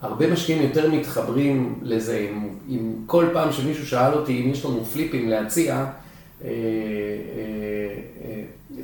הרבה 0.01 0.33
משקיעים 0.33 0.63
יותר 0.63 0.91
מתחברים 0.91 1.79
לזה, 1.81 2.27
אם, 2.31 2.49
אם 2.69 2.93
כל 3.05 3.25
פעם 3.33 3.51
שמישהו 3.51 3.87
שאל 3.87 4.13
אותי 4.13 4.41
אם 4.41 4.49
יש 4.49 4.65
לנו 4.65 4.85
פליפים 4.85 5.29
להציע, 5.29 5.75
אה, 5.75 5.85
אה, 6.43 6.49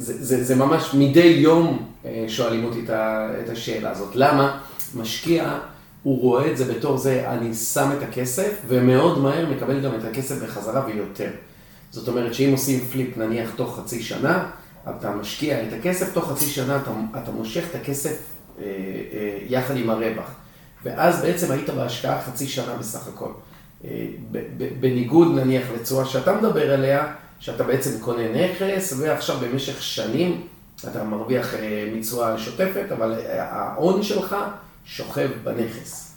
זה, 0.02 0.44
זה, 0.44 0.56
ממש 0.56 0.94
מדי 0.94 1.20
יום 1.20 1.92
שואלים 2.28 2.64
אותי 2.64 2.86
את 3.44 3.50
השאלה 3.50 3.92
הזאת. 3.92 4.16
למה? 4.16 4.60
משקיע, 4.96 5.58
הוא 6.04 6.22
רואה 6.22 6.52
את 6.52 6.58
זה 6.58 6.74
בתור 6.74 6.98
זה, 6.98 7.30
אני 7.30 7.54
שם 7.54 7.92
את 7.98 8.04
הכסף, 8.04 8.62
ומאוד 8.68 9.20
מהר 9.20 9.46
מקבל 9.50 9.82
גם 9.82 9.92
את 9.96 10.06
הכסף 10.12 10.44
בחזרה 10.44 10.86
ויותר. 10.86 11.30
זאת 11.92 12.08
אומרת 12.08 12.34
שאם 12.34 12.52
עושים 12.52 12.80
פליפ 12.80 13.18
נניח 13.18 13.50
תוך 13.56 13.80
חצי 13.80 14.04
שנה, 14.04 14.50
אתה 14.90 15.12
משקיע 15.12 15.64
את 15.64 15.74
הכסף, 15.80 16.14
תוך 16.14 16.32
חצי 16.32 16.46
שנה 16.46 16.78
אתה, 16.78 16.92
אתה 17.24 17.32
מושך 17.32 17.64
את 17.70 17.76
הכסף 17.76 18.18
אה, 18.60 18.66
אה, 19.14 19.38
יחד 19.48 19.78
עם 19.78 19.90
הרווח. 19.90 20.36
ואז 20.84 21.22
בעצם 21.22 21.52
היית 21.52 21.70
בהשקעה 21.70 22.22
חצי 22.22 22.48
שנה 22.48 22.76
בסך 22.80 23.08
הכל. 23.08 23.32
אה, 23.86 24.06
בניגוד 24.80 25.28
נניח 25.36 25.64
לצורה 25.76 26.06
שאתה 26.06 26.34
מדבר 26.34 26.74
עליה, 26.74 27.14
שאתה 27.42 27.64
בעצם 27.64 28.00
קונה 28.00 28.24
נכס, 28.34 28.94
ועכשיו 29.00 29.36
במשך 29.42 29.82
שנים 29.82 30.42
אתה 30.90 31.04
מרוויח 31.04 31.56
אה, 31.56 31.90
מצורה 31.96 32.38
שוטפת, 32.38 32.92
אבל 32.92 33.14
אה, 33.14 33.44
ההון 33.44 34.04
שלך 34.04 34.36
שוכב 34.86 35.28
בנכס. 35.44 36.12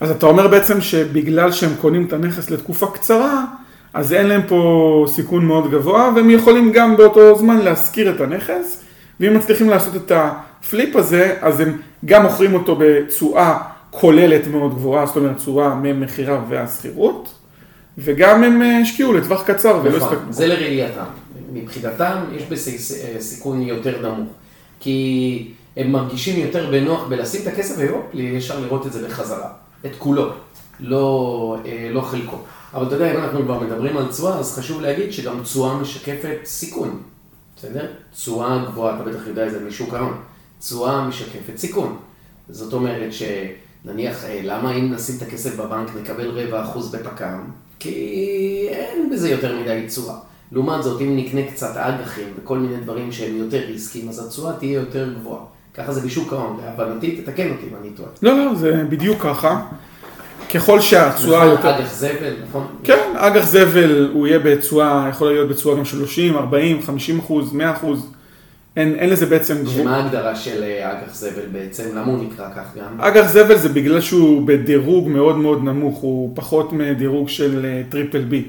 אז 0.00 0.10
אתה 0.10 0.26
אומר 0.26 0.48
בעצם 0.48 0.80
שבגלל 0.80 1.52
שהם 1.52 1.70
קונים 1.80 2.06
את 2.06 2.12
הנכס 2.12 2.50
לתקופה 2.50 2.86
קצרה, 2.86 3.44
אז 3.94 4.12
אין 4.12 4.26
להם 4.26 4.42
פה 4.48 5.04
סיכון 5.08 5.46
מאוד 5.46 5.70
גבוה, 5.70 6.12
והם 6.16 6.30
יכולים 6.30 6.72
גם 6.72 6.96
באותו 6.96 7.38
זמן 7.38 7.58
להשכיר 7.58 8.14
את 8.14 8.20
הנכס, 8.20 8.84
ואם 9.20 9.36
מצליחים 9.36 9.70
לעשות 9.70 9.96
את 9.96 10.12
הפליפ 10.14 10.96
הזה, 10.96 11.36
אז 11.40 11.60
הם 11.60 11.80
גם 12.04 12.22
מוכרים 12.22 12.54
אותו 12.54 12.76
בתשואה 12.80 13.58
כוללת 13.90 14.46
מאוד 14.46 14.74
גבוהה, 14.74 15.06
זאת 15.06 15.16
אומרת 15.16 15.36
תשואה 15.36 15.74
ממכירה 15.74 16.40
והשכירות, 16.48 17.37
וגם 17.98 18.44
הם 18.44 18.62
אה, 18.62 18.78
השקיעו 18.78 19.12
לטווח 19.12 19.42
קצר 19.42 19.80
ולא 19.84 19.96
הסתכלו. 19.96 20.32
זה 20.32 20.46
לראייתם. 20.46 21.04
מבחינתם 21.52 22.16
יש 22.32 22.42
בזה 22.42 22.70
אה, 22.70 23.20
סיכון 23.20 23.62
יותר 23.62 24.08
נמוך. 24.08 24.28
כי 24.80 25.48
הם 25.76 25.92
מרגישים 25.92 26.40
יותר 26.40 26.70
בנוח 26.70 27.06
בלשים 27.08 27.42
את 27.42 27.46
הכסף 27.46 27.74
והופ, 27.78 28.04
ישר 28.14 28.60
לראות 28.60 28.86
את 28.86 28.92
זה 28.92 29.08
בחזרה. 29.08 29.50
את 29.86 29.90
כולו, 29.98 30.30
לא, 30.80 31.56
אה, 31.66 31.88
לא 31.92 32.00
חלקו. 32.00 32.36
אבל 32.74 32.86
אתה 32.86 32.94
יודע, 32.94 33.14
אם 33.14 33.16
אנחנו 33.16 33.42
כבר 33.42 33.60
מדברים 33.60 33.96
על 33.96 34.06
תשואה, 34.06 34.38
אז 34.38 34.58
חשוב 34.58 34.80
להגיד 34.80 35.12
שגם 35.12 35.42
תשואה 35.42 35.74
משקפת 35.74 36.38
סיכון. 36.44 37.02
בסדר? 37.56 37.86
תשואה 38.12 38.64
גבוהה, 38.66 38.96
אתה 38.96 39.04
בטח 39.10 39.26
יודע 39.26 39.46
את 39.46 39.50
זה 39.50 39.60
משוק 39.68 39.94
ההון. 39.94 40.14
תשואה 40.60 41.08
משקפת 41.08 41.56
סיכון. 41.56 41.96
זאת 42.48 42.72
אומרת 42.72 43.10
שנניח, 43.12 44.24
למה 44.42 44.74
אם 44.74 44.92
נשים 44.92 45.16
את 45.16 45.22
הכסף 45.22 45.56
בבנק 45.56 45.88
נקבל 46.02 46.28
רבע 46.28 46.62
אחוז 46.62 46.94
בפק"ם? 46.94 47.44
כי 47.78 48.66
אין 48.70 49.10
בזה 49.12 49.30
יותר 49.30 49.58
מדי 49.60 49.84
תשואה. 49.88 50.14
לעומת 50.52 50.82
זאת, 50.82 51.00
אם 51.00 51.16
נקנה 51.16 51.40
קצת 51.50 51.76
אג"חים 51.76 52.28
וכל 52.36 52.58
מיני 52.58 52.76
דברים 52.76 53.12
שהם 53.12 53.36
יותר 53.36 53.60
ריסקים, 53.66 54.08
אז 54.08 54.26
התשואה 54.26 54.52
תהיה 54.52 54.72
יותר 54.72 55.12
גבוהה. 55.20 55.40
ככה 55.74 55.92
זה 55.92 56.00
בשוק 56.00 56.32
ההון, 56.32 56.60
להבנתי, 56.64 57.16
תתקן 57.16 57.50
אותי 57.50 57.66
אם 57.70 57.76
אני 57.80 57.90
טועה. 57.90 58.08
לא, 58.22 58.38
לא, 58.38 58.54
זה 58.54 58.84
בדיוק 58.88 59.22
ככה. 59.22 59.62
ככל 60.54 60.80
שהתשואה 60.80 61.38
נכון, 61.38 61.50
יותר... 61.50 61.78
אג"ח 61.78 61.94
זבל, 61.94 62.34
נכון? 62.48 62.66
כן, 62.84 63.14
אג"ח 63.16 63.44
זבל 63.44 64.10
הוא 64.12 64.26
יהיה 64.26 64.38
בתשואה, 64.38 65.06
יכול 65.10 65.32
להיות 65.32 65.48
בתשואה 65.48 65.76
גם 65.76 65.84
30, 65.84 66.36
40, 66.36 66.82
50 66.82 67.18
אחוז, 67.18 67.52
100 67.52 67.72
אחוז. 67.72 68.06
אין, 68.78 68.94
אין 68.94 69.10
לזה 69.10 69.26
בעצם 69.26 69.54
גבול. 69.62 69.82
שמה 69.82 69.96
ההגדרה 69.96 70.36
של 70.36 70.62
אה, 70.62 70.92
אג"ח 70.92 71.14
זבל 71.14 71.46
בעצם? 71.52 71.84
למה 71.94 72.12
הוא 72.12 72.24
נקרא 72.24 72.48
כך 72.56 72.76
גם? 72.76 73.00
אג"ח 73.00 73.26
זבל 73.26 73.56
זה 73.56 73.68
בגלל 73.68 74.00
שהוא 74.00 74.46
בדירוג 74.46 75.08
מאוד 75.08 75.36
מאוד 75.36 75.64
נמוך, 75.64 75.98
הוא 75.98 76.32
פחות 76.36 76.72
מדירוג 76.72 77.28
של 77.28 77.64
אה, 77.64 77.82
triple 77.88 78.24
B. 78.24 78.44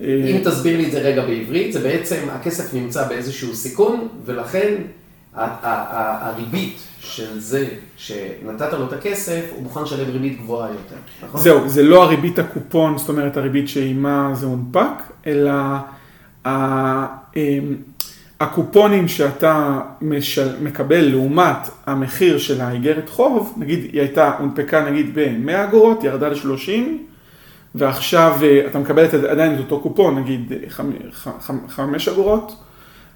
אם 0.00 0.40
תסביר 0.44 0.76
לי 0.76 0.86
את 0.86 0.92
זה 0.92 0.98
רגע 0.98 1.26
בעברית, 1.26 1.72
זה 1.72 1.80
בעצם 1.80 2.16
הכסף 2.32 2.74
נמצא 2.74 3.08
באיזשהו 3.08 3.54
סיכון, 3.54 4.08
ולכן 4.24 4.74
הריבית 5.34 6.78
של 7.00 7.40
זה 7.40 7.66
שנתת 7.96 8.72
לו 8.72 8.86
את 8.86 8.92
הכסף, 8.92 9.42
הוא 9.54 9.62
מוכן 9.62 9.82
לשלם 9.82 10.10
ריבית 10.10 10.38
גבוהה 10.38 10.68
יותר, 10.68 10.96
נכון? 11.22 11.40
זהו, 11.40 11.68
זה 11.68 11.82
לא 11.82 12.04
הריבית 12.04 12.38
הקופון, 12.38 12.98
זאת 12.98 13.08
אומרת 13.08 13.36
הריבית 13.36 13.68
שעימה 13.68 14.30
זה 14.34 14.46
הונפק, 14.46 15.02
אלא 15.26 15.52
הקופונים 18.40 19.08
שאתה 19.08 19.80
משל, 20.02 20.62
מקבל 20.62 21.00
לעומת 21.00 21.70
המחיר 21.86 22.38
של 22.38 22.60
האיגרת 22.60 23.08
חוב, 23.08 23.54
נגיד 23.56 23.78
היא 23.92 24.00
הייתה, 24.00 24.32
הונפקה 24.38 24.90
נגיד 24.90 25.18
ב-100 25.18 25.64
אגורות, 25.64 26.04
ירדה 26.04 26.28
ל-30, 26.28 26.70
ועכשיו 27.74 28.36
אה, 28.42 28.66
אתה 28.66 28.78
מקבל 28.78 29.04
את, 29.04 29.14
עדיין 29.14 29.54
את 29.54 29.58
אותו 29.58 29.80
קופון, 29.80 30.18
נגיד 30.18 30.52
5 31.68 32.08
אגורות, 32.08 32.56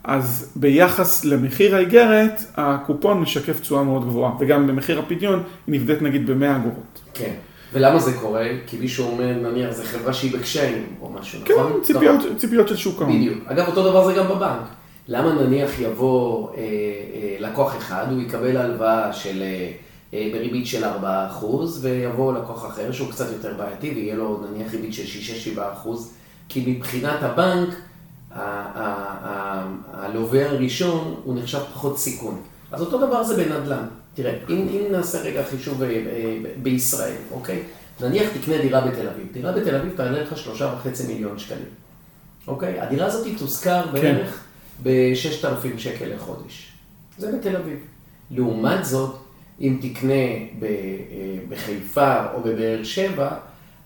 אז 0.04 0.52
ביחס 0.56 1.24
למחיר 1.24 1.76
האיגרת, 1.76 2.40
הקופון 2.56 3.20
משקף 3.20 3.60
תשואה 3.60 3.82
מאוד 3.82 4.04
גבוהה, 4.04 4.32
וגם 4.40 4.66
במחיר 4.66 4.98
הפדיון 4.98 5.42
היא 5.66 5.74
נבדית 5.80 6.02
נגיד 6.02 6.30
ב-100 6.30 6.56
אגורות. 6.56 7.00
כן. 7.14 7.32
ולמה 7.72 7.98
זה 7.98 8.12
קורה? 8.12 8.46
כי 8.66 8.76
מישהו 8.76 9.06
אומר, 9.06 9.32
נניח, 9.32 9.70
זו 9.70 9.82
חברה 9.84 10.12
שהיא 10.12 10.38
בקשיים 10.38 10.86
או 11.00 11.12
משהו, 11.20 11.40
כן, 11.44 11.54
נכון? 11.54 11.72
כן, 11.72 11.80
ציפיות. 11.82 12.20
ציפיות 12.36 12.68
של 12.68 12.76
שוק 12.76 13.02
ההון. 13.02 13.16
בדיוק. 13.16 13.38
אגב, 13.46 13.66
אותו 13.66 13.90
דבר 13.90 14.04
זה 14.04 14.12
גם 14.12 14.28
בבנק. 14.28 14.79
למה 15.08 15.32
נניח 15.32 15.70
יבוא 15.78 16.48
אה, 16.48 16.56
אה, 16.56 17.36
לקוח 17.38 17.76
אחד, 17.76 18.06
הוא 18.10 18.22
יקבל 18.22 18.56
הלוואה 18.56 19.12
של, 19.12 19.42
אה, 19.42 19.72
אה, 20.14 20.28
בריבית 20.32 20.66
של 20.66 20.84
4%, 20.84 21.78
ויבוא 21.80 22.32
לקוח 22.32 22.66
אחר 22.66 22.92
שהוא 22.92 23.10
קצת 23.10 23.26
יותר 23.32 23.54
בעייתי, 23.58 23.90
ויהיה 23.90 24.14
לו 24.14 24.40
נניח 24.50 24.72
ריבית 24.72 24.94
של 24.94 25.04
6-7%, 25.56 25.88
כי 26.48 26.64
מבחינת 26.66 27.22
הבנק, 27.22 27.68
הלווה 29.92 30.50
הראשון 30.50 31.14
הוא 31.24 31.38
נחשב 31.38 31.58
פחות 31.58 31.98
סיכון. 31.98 32.42
אז 32.72 32.80
אותו 32.80 33.06
דבר 33.06 33.22
זה 33.22 33.36
בנדל"ן. 33.36 33.84
תראה, 34.14 34.34
אם, 34.48 34.68
אם 34.70 34.92
נעשה 34.92 35.20
רגע 35.20 35.42
חישוב 35.50 35.82
אה, 35.82 35.88
בישראל, 36.62 37.16
אוקיי? 37.32 37.62
נניח 38.00 38.28
תקנה 38.40 38.58
דירה 38.58 38.80
בתל 38.80 39.08
אביב. 39.08 39.26
דירה 39.32 39.52
בתל 39.52 39.76
אביב 39.76 39.92
תעלה 39.96 40.22
לך 40.22 40.36
שלושה 40.36 40.74
וחצי 40.76 41.06
מיליון 41.06 41.38
שקלים. 41.38 41.64
אוקיי? 42.46 42.80
הדירה 42.80 43.06
הזאת 43.06 43.26
תושכר 43.38 43.82
כן. 43.86 43.92
בערך 43.92 44.44
ב-6,000 44.82 45.78
שקל 45.78 46.14
לחודש. 46.14 46.72
זה 47.18 47.32
בתל 47.32 47.56
אביב. 47.56 47.78
לעומת 48.30 48.84
זאת, 48.84 49.16
אם 49.60 49.78
תקנה 49.80 50.14
אה, 50.14 50.68
בחיפה 51.48 52.26
או 52.34 52.40
בבאר 52.40 52.80
שבע, 52.82 53.30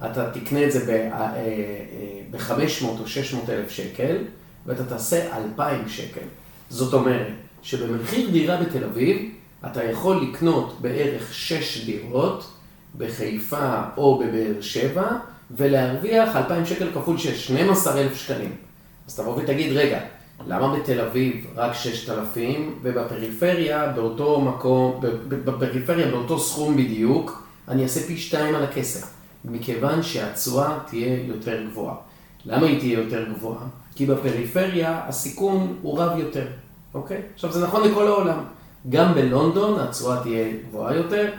אתה 0.07 0.31
תקנה 0.31 0.65
את 0.65 0.73
זה 0.73 0.81
ב-500 0.81 2.53
אה, 2.53 2.59
אה, 2.61 3.01
או 3.01 3.07
600 3.07 3.51
אלף 3.51 3.71
שקל, 3.71 4.17
ואתה 4.67 4.85
תעשה 4.85 5.37
2,000 5.37 5.89
שקל. 5.89 6.27
זאת 6.71 6.95
אומרת, 6.95 7.27
שבמחיר 7.63 8.31
דירה 8.31 8.57
בתל 8.57 8.85
אביב, 8.85 9.31
אתה 9.67 9.85
יכול 9.85 10.23
לקנות 10.23 10.79
בערך 10.81 11.35
6 11.35 11.85
דירות 11.85 12.47
בחיפה 12.99 13.83
או 13.97 14.19
בבאר 14.19 14.61
שבע, 14.61 15.09
ולהרוויח 15.51 16.37
2,000 16.37 16.67
שקל 16.67 16.91
כפול 16.95 17.19
6, 17.19 17.47
12,000 17.47 18.15
שקלים. 18.15 18.57
אז 19.09 19.17
תבוא 19.17 19.37
ותגיד, 19.37 19.73
רגע, 19.73 20.01
למה 20.47 20.77
בתל 20.77 21.01
אביב 21.01 21.47
רק 21.57 21.75
6,000 21.75 22.79
ובפריפריה 22.83 23.89
באותו 23.89 24.41
מקום, 24.41 25.01
בפריפריה 25.29 26.11
באותו 26.11 26.39
סכום 26.39 26.77
בדיוק, 26.77 27.47
אני 27.69 27.83
אעשה 27.83 28.01
פי 28.01 28.17
שתיים 28.17 28.55
על 28.55 28.65
הכסף, 28.65 29.11
מכיוון 29.45 30.03
שהתשואה 30.03 30.79
תהיה 30.87 31.25
יותר 31.27 31.63
גבוהה. 31.71 31.95
למה 32.47 32.67
היא 32.67 32.79
תהיה 32.79 32.99
יותר 32.99 33.25
גבוהה? 33.29 33.67
כי 33.95 34.07
בפריפריה 34.07 35.01
הסיכון 35.07 35.77
הוא 35.83 35.99
רב 35.99 36.19
יותר, 36.19 36.47
אוקיי? 36.95 37.23
עכשיו 37.35 37.53
זה 37.53 37.67
נכון 37.67 37.89
לכל 37.89 38.07
העולם. 38.07 38.39
גם 38.89 39.15
בלונדון 39.15 39.81
התשואה 39.81 40.23
תהיה 40.23 40.49
גבוהה 40.69 40.97
יותר, 40.97 41.31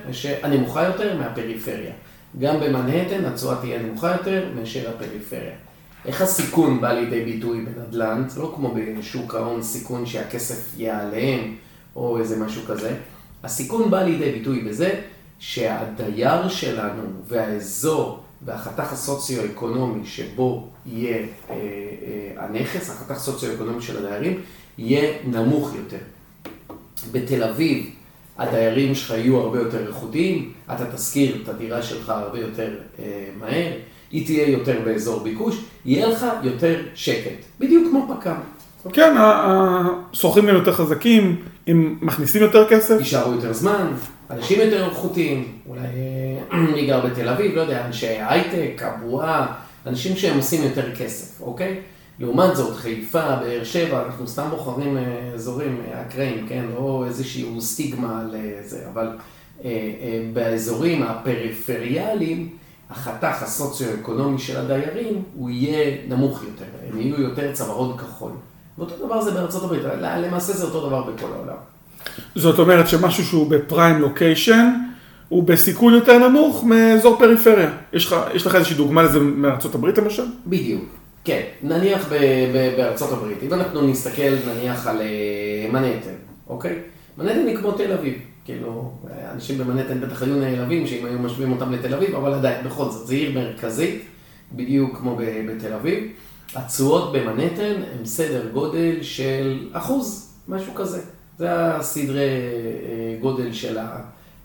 נמוכה 0.49 0.83
יותר 0.83 1.17
מהפריפריה. 1.17 1.93
גם 2.39 2.59
במנהטן 2.59 3.25
התשואה 3.25 3.55
תהיה 3.55 3.79
נמוכה 3.81 4.11
יותר 4.11 4.45
מאשר 4.55 4.89
הפריפריה. 4.89 5.55
איך 6.05 6.21
הסיכון 6.21 6.81
בא 6.81 6.93
לידי 6.93 7.23
ביטוי 7.23 7.65
בנדל"ן? 7.65 8.23
זה 8.29 8.39
לא 8.39 8.53
כמו 8.55 8.75
בשוק 8.99 9.35
ההון 9.35 9.63
סיכון 9.63 10.05
שהכסף 10.05 10.73
ייעלם 10.77 11.55
או 11.95 12.19
איזה 12.19 12.45
משהו 12.45 12.61
כזה. 12.67 12.97
הסיכון 13.43 13.91
בא 13.91 14.03
לידי 14.03 14.31
ביטוי 14.31 14.59
בזה 14.59 15.01
שהדייר 15.39 16.49
שלנו 16.49 17.03
והאזור 17.27 18.19
והחתך 18.45 18.93
הסוציו-אקונומי 18.93 20.05
שבו 20.05 20.67
יהיה 20.85 21.17
אה, 21.17 21.25
אה, 21.49 22.45
הנכס, 22.45 22.89
החתך 22.89 23.11
הסוציו-אקונומי 23.11 23.81
של 23.81 24.05
הדיירים, 24.05 24.41
יהיה 24.77 25.17
נמוך 25.25 25.75
יותר. 25.75 25.97
בתל 27.11 27.43
אביב 27.43 27.89
הדיירים 28.37 28.95
שלך 28.95 29.11
יהיו 29.11 29.37
הרבה 29.37 29.59
יותר 29.59 29.87
איכותיים, 29.87 30.53
אתה 30.73 30.91
תשכיר 30.95 31.41
את 31.43 31.49
הדירה 31.49 31.81
שלך 31.81 32.09
הרבה 32.09 32.39
יותר 32.39 32.75
אה, 32.99 33.29
מהר, 33.39 33.71
היא 34.15 34.25
תהיה 34.25 34.49
יותר 34.49 34.79
באזור 34.85 35.19
ביקוש, 35.19 35.55
יהיה 35.85 36.07
לך 36.07 36.25
יותר 36.43 36.81
שקט, 36.95 37.45
בדיוק 37.59 37.87
כמו 37.89 38.07
פק"ם. 38.09 38.35
כן, 38.93 39.15
השוכרים 39.17 40.47
הם 40.47 40.55
יותר 40.55 40.73
חזקים, 40.73 41.35
הם 41.67 41.97
מכניסים 42.01 42.41
יותר 42.41 42.69
כסף. 42.69 42.95
יישארו 42.99 43.33
יותר 43.33 43.53
זמן, 43.53 43.87
אנשים 44.31 44.59
יותר 44.59 44.85
איכותיים, 44.85 45.51
אולי 45.69 45.81
אה, 46.51 46.57
מי 46.75 46.85
גר 46.87 47.05
בתל 47.05 47.29
אביב, 47.29 47.55
לא 47.55 47.61
יודע, 47.61 47.85
אנשי 47.85 48.07
הייטק, 48.07 48.81
הבועה, 48.83 49.47
אנשים 49.85 50.15
שהם 50.15 50.37
עושים 50.37 50.63
יותר 50.63 50.95
כסף, 50.95 51.41
אוקיי? 51.41 51.79
לעומת 52.19 52.55
זאת, 52.55 52.75
חיפה, 52.75 53.35
באר 53.35 53.63
שבע, 53.63 54.03
אנחנו 54.05 54.27
סתם 54.27 54.47
בוחרים 54.49 54.97
אה, 54.97 55.31
אזורים 55.33 55.81
אה, 55.87 56.01
אקראיים, 56.01 56.45
כן? 56.49 56.65
לא 56.75 57.03
איזושהי 57.07 57.45
סטיגמה 57.59 58.19
על 58.19 58.35
זה, 58.65 58.83
אבל 58.93 59.07
באזורים 60.33 61.03
הפריפריאליים, 61.03 62.49
החתך 62.89 63.43
הסוציו-אקונומי 63.43 64.39
של 64.39 64.57
הדיירים, 64.57 65.23
הוא 65.35 65.49
יהיה 65.49 65.97
נמוך 66.07 66.43
יותר, 66.43 66.65
הם 66.89 67.01
יהיו 67.01 67.21
יותר 67.21 67.51
צווארון 67.53 67.97
כחול. 67.97 68.31
ואותו 68.77 69.05
דבר 69.05 69.21
זה 69.21 69.31
בארצות 69.31 69.63
הברית, 69.63 69.81
למעשה 70.01 70.53
זה 70.53 70.65
אותו 70.65 70.87
דבר 70.87 71.01
בכל 71.01 71.27
העולם. 71.33 71.55
זאת 72.35 72.59
אומרת 72.59 72.87
שמשהו 72.87 73.25
שהוא 73.25 73.49
בפריים 73.49 74.01
לוקיישן, 74.01 74.69
הוא 75.29 75.43
בסיכון 75.43 75.93
יותר 75.93 76.27
נמוך 76.27 76.63
מאזור 76.63 77.17
פריפריה. 77.19 77.71
יש 77.93 78.05
לך, 78.05 78.15
יש 78.33 78.45
לך 78.45 78.55
איזושהי 78.55 78.75
דוגמה 78.75 79.03
לזה 79.03 79.19
מארצות 79.19 79.75
הברית 79.75 79.97
למשל? 79.97 80.25
בדיוק, 80.47 80.83
כן. 81.23 81.41
נניח 81.63 82.07
ב, 82.09 82.13
ב, 82.53 82.73
בארצות 82.77 83.11
הברית, 83.11 83.37
אם 83.43 83.53
אנחנו 83.53 83.81
נסתכל 83.81 84.35
נניח 84.47 84.87
על 84.87 85.01
אה, 85.01 85.71
מנהטן, 85.71 86.15
אוקיי? 86.47 86.79
מנהטן 87.17 87.47
היא 87.47 87.57
כמו 87.57 87.71
תל 87.71 87.91
אביב. 87.91 88.13
כאילו, 88.45 88.91
אנשים 89.31 89.57
במנהטן 89.57 90.01
בטח 90.01 90.21
היו 90.21 90.35
נעלבים 90.35 90.87
שאם 90.87 91.05
היו 91.05 91.19
משווים 91.19 91.51
אותם 91.51 91.71
לתל 91.71 91.93
אביב, 91.93 92.15
אבל 92.15 92.33
עדיין, 92.33 92.65
בכל 92.65 92.89
זאת, 92.89 93.07
זו 93.07 93.13
עיר 93.13 93.39
מרכזית, 93.39 94.05
בדיוק 94.51 94.97
כמו 94.97 95.17
בתל 95.47 95.73
אביב. 95.73 96.03
התשואות 96.55 97.13
במנהטן 97.13 97.73
הם 97.99 98.05
סדר 98.05 98.49
גודל 98.53 99.03
של 99.03 99.69
אחוז, 99.73 100.33
משהו 100.47 100.75
כזה. 100.75 101.01
זה 101.37 101.75
הסדרי 101.75 102.19
אה, 102.19 103.17
גודל 103.21 103.49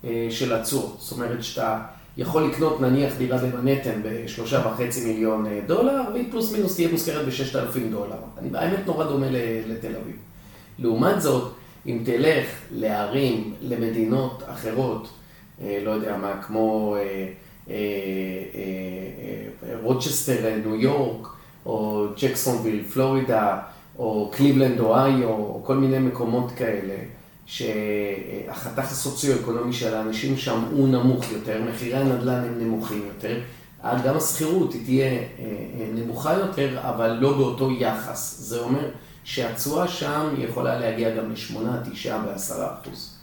אה, 0.04 0.26
של 0.30 0.52
התשואות. 0.52 0.96
זאת 0.98 1.12
אומרת 1.12 1.44
שאתה 1.44 1.80
יכול 2.16 2.44
לקנות 2.44 2.80
נניח 2.80 3.12
דירה 3.18 3.38
במנהטן 3.38 4.00
בשלושה 4.04 4.62
וחצי 4.66 5.12
מיליון 5.12 5.46
אה, 5.46 5.60
דולר, 5.66 6.02
והיא 6.12 6.30
פלוס 6.30 6.52
מינוס 6.52 6.74
תהיה 6.74 6.88
מושכרת 6.92 7.26
בששת 7.26 7.56
אלפים 7.56 7.90
דולר. 7.90 8.16
האמת 8.54 8.86
נורא 8.86 9.04
דומה 9.04 9.26
לתל 9.66 9.96
אביב. 10.02 10.16
לעומת 10.78 11.22
זאת, 11.22 11.52
אם 11.86 12.02
תלך 12.04 12.46
לערים, 12.72 13.54
למדינות 13.62 14.42
אחרות, 14.46 15.08
לא 15.84 15.90
יודע 15.90 16.16
מה, 16.16 16.42
כמו 16.42 16.96
רוצ'סטר, 19.82 20.56
ניו 20.64 20.74
יורק, 20.74 21.28
או 21.66 22.06
ג'קסונוויל, 22.20 22.82
פלורידה, 22.82 23.58
או 23.98 24.30
קליבלנד, 24.32 24.80
אוהיו, 24.80 25.28
או 25.28 25.62
כל 25.66 25.76
מיני 25.76 25.98
מקומות 25.98 26.52
כאלה, 26.56 26.96
שהחתך 27.46 28.92
הסוציו-אקונומי 28.92 29.72
של 29.72 29.94
האנשים 29.94 30.36
שם 30.36 30.64
הוא 30.72 30.88
נמוך 30.88 31.32
יותר, 31.32 31.62
מחירי 31.70 31.98
הנדל"ן 31.98 32.44
הם 32.44 32.58
נמוכים 32.60 33.02
יותר, 33.06 33.40
גם 34.04 34.16
השכירות 34.16 34.72
היא 34.72 34.84
תהיה 34.84 35.06
אה, 35.06 35.18
אה, 35.38 35.86
נמוכה 35.94 36.34
יותר, 36.34 36.78
אבל 36.80 37.10
לא 37.20 37.32
באותו 37.32 37.70
יחס. 37.70 38.36
זה 38.38 38.60
אומר 38.60 38.88
שהתשואה 39.24 39.88
שם 39.88 40.28
יכולה 40.38 40.80
להגיע 40.80 41.16
גם 41.16 41.30
ל-8, 41.30 41.90
9 41.92 42.16
ו-10 42.16 42.54
אחוז. 42.82 43.16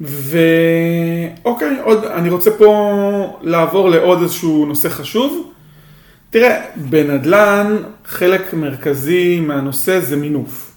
ואוקיי, 0.00 1.80
עוד, 1.82 2.04
אני 2.04 2.30
רוצה 2.30 2.50
פה 2.58 3.38
לעבור 3.42 3.90
לעוד 3.90 4.22
איזשהו 4.22 4.66
נושא 4.66 4.88
חשוב. 4.88 5.52
תראה, 6.30 6.64
בנדל"ן 6.76 7.76
חלק 8.04 8.54
מרכזי 8.54 9.40
מהנושא 9.40 10.00
זה 10.00 10.16
מינוף. 10.16 10.72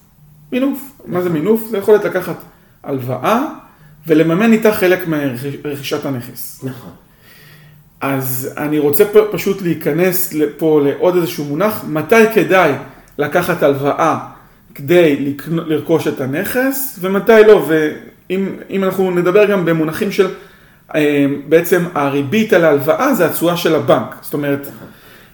מינוף. 0.51 0.91
מה 1.05 1.21
זה 1.21 1.29
מינוף? 1.29 1.67
זה 1.69 1.77
יכולת 1.77 2.05
לקחת 2.05 2.35
הלוואה 2.83 3.45
ולממן 4.07 4.53
איתה 4.53 4.71
חלק 4.71 5.07
מרכישת 5.63 6.05
הנכס. 6.05 6.63
נכון. 6.63 6.91
אז 8.01 8.53
אני 8.57 8.79
רוצה 8.79 9.03
פשוט 9.31 9.61
להיכנס 9.61 10.33
פה 10.57 10.81
לעוד 10.83 11.15
איזשהו 11.15 11.45
מונח, 11.45 11.83
מתי 11.87 12.33
כדאי 12.33 12.73
לקחת 13.19 13.63
הלוואה 13.63 14.19
כדי 14.75 15.35
לרכוש 15.49 16.07
את 16.07 16.21
הנכס 16.21 16.99
ומתי 17.01 17.43
לא, 17.47 17.65
ואם 17.67 18.83
אנחנו 18.83 19.11
נדבר 19.11 19.45
גם 19.51 19.65
במונחים 19.65 20.11
של 20.11 20.27
אה, 20.95 21.25
בעצם 21.49 21.83
הריבית 21.93 22.53
על 22.53 22.65
ההלוואה 22.65 23.13
זה 23.13 23.25
התשואה 23.25 23.57
של 23.57 23.75
הבנק, 23.75 24.15
זאת 24.21 24.33
אומרת. 24.33 24.67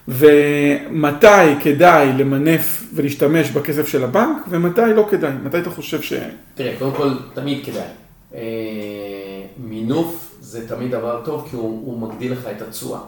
ומתי 0.08 1.54
כדאי 1.62 2.12
למנף 2.12 2.84
ולהשתמש 2.94 3.50
בכסף 3.50 3.88
של 3.88 4.04
הבנק, 4.04 4.36
ומתי 4.48 4.94
לא 4.96 5.06
כדאי. 5.10 5.32
מתי 5.44 5.58
אתה 5.58 5.70
חושב 5.70 6.02
ש... 6.02 6.12
תראה, 6.54 6.74
קודם 6.78 6.92
כל, 6.92 7.08
תמיד 7.34 7.64
כדאי. 7.64 7.82
אה, 8.34 8.40
מינוף 9.58 10.36
זה 10.40 10.68
תמיד 10.68 10.90
דבר 10.90 11.20
טוב, 11.24 11.48
כי 11.50 11.56
הוא, 11.56 11.86
הוא 11.86 12.08
מגדיל 12.08 12.32
לך 12.32 12.48
את 12.56 12.62
התשואה. 12.62 13.00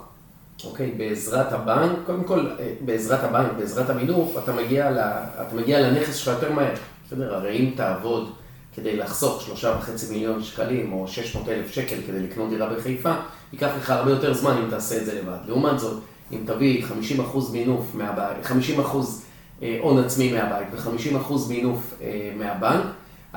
אוקיי? 0.65 0.91
בעזרת 0.97 1.53
הבנק, 1.53 1.99
קודם 2.07 2.25
כל, 2.25 2.47
אה, 2.61 2.73
בעזרת 2.81 3.25
הבנק, 3.25 3.53
בעזרת 3.59 3.91
המינוף, 3.91 4.39
אתה 4.45 4.53
מגיע, 4.53 4.91
לה, 4.91 5.25
אתה 5.25 5.57
מגיע 5.57 5.81
לנכס 5.81 6.15
שלך 6.15 6.35
יותר 6.35 6.53
מהר. 6.53 6.75
בסדר? 7.07 7.35
הרי 7.35 7.59
אם 7.59 7.71
תעבוד 7.77 8.33
כדי 8.75 8.97
לחסוך 8.97 9.43
שלושה 9.43 9.77
וחצי 9.79 10.13
מיליון 10.13 10.43
שקלים, 10.43 10.93
או 10.93 11.09
שש 11.09 11.37
מאות 11.37 11.49
אלף 11.49 11.71
שקל 11.71 11.97
כדי 12.07 12.21
לקנות 12.21 12.51
דירה 12.51 12.75
בחיפה, 12.75 13.13
ייקח 13.53 13.71
לך 13.79 13.91
הרבה 13.91 14.11
יותר 14.11 14.35
זמן 14.35 14.57
אם 14.65 14.71
תעשה 14.71 14.97
את 14.97 15.07
זה 15.07 15.21
לבד. 15.23 15.39
לעומת 15.47 15.79
זאת, 15.79 16.03
אם 16.33 16.39
תביא 16.47 16.85
50% 16.85 17.53
מינוף 17.53 17.95
מהבית, 17.95 18.47
50% 18.47 18.51
אה, 19.63 19.79
הון 19.81 20.05
עצמי 20.05 20.33
מהבית 20.33 20.69
ו-50% 20.73 21.33
מינוף 21.49 21.95
אה, 22.03 22.31
מהבנק, 22.37 22.85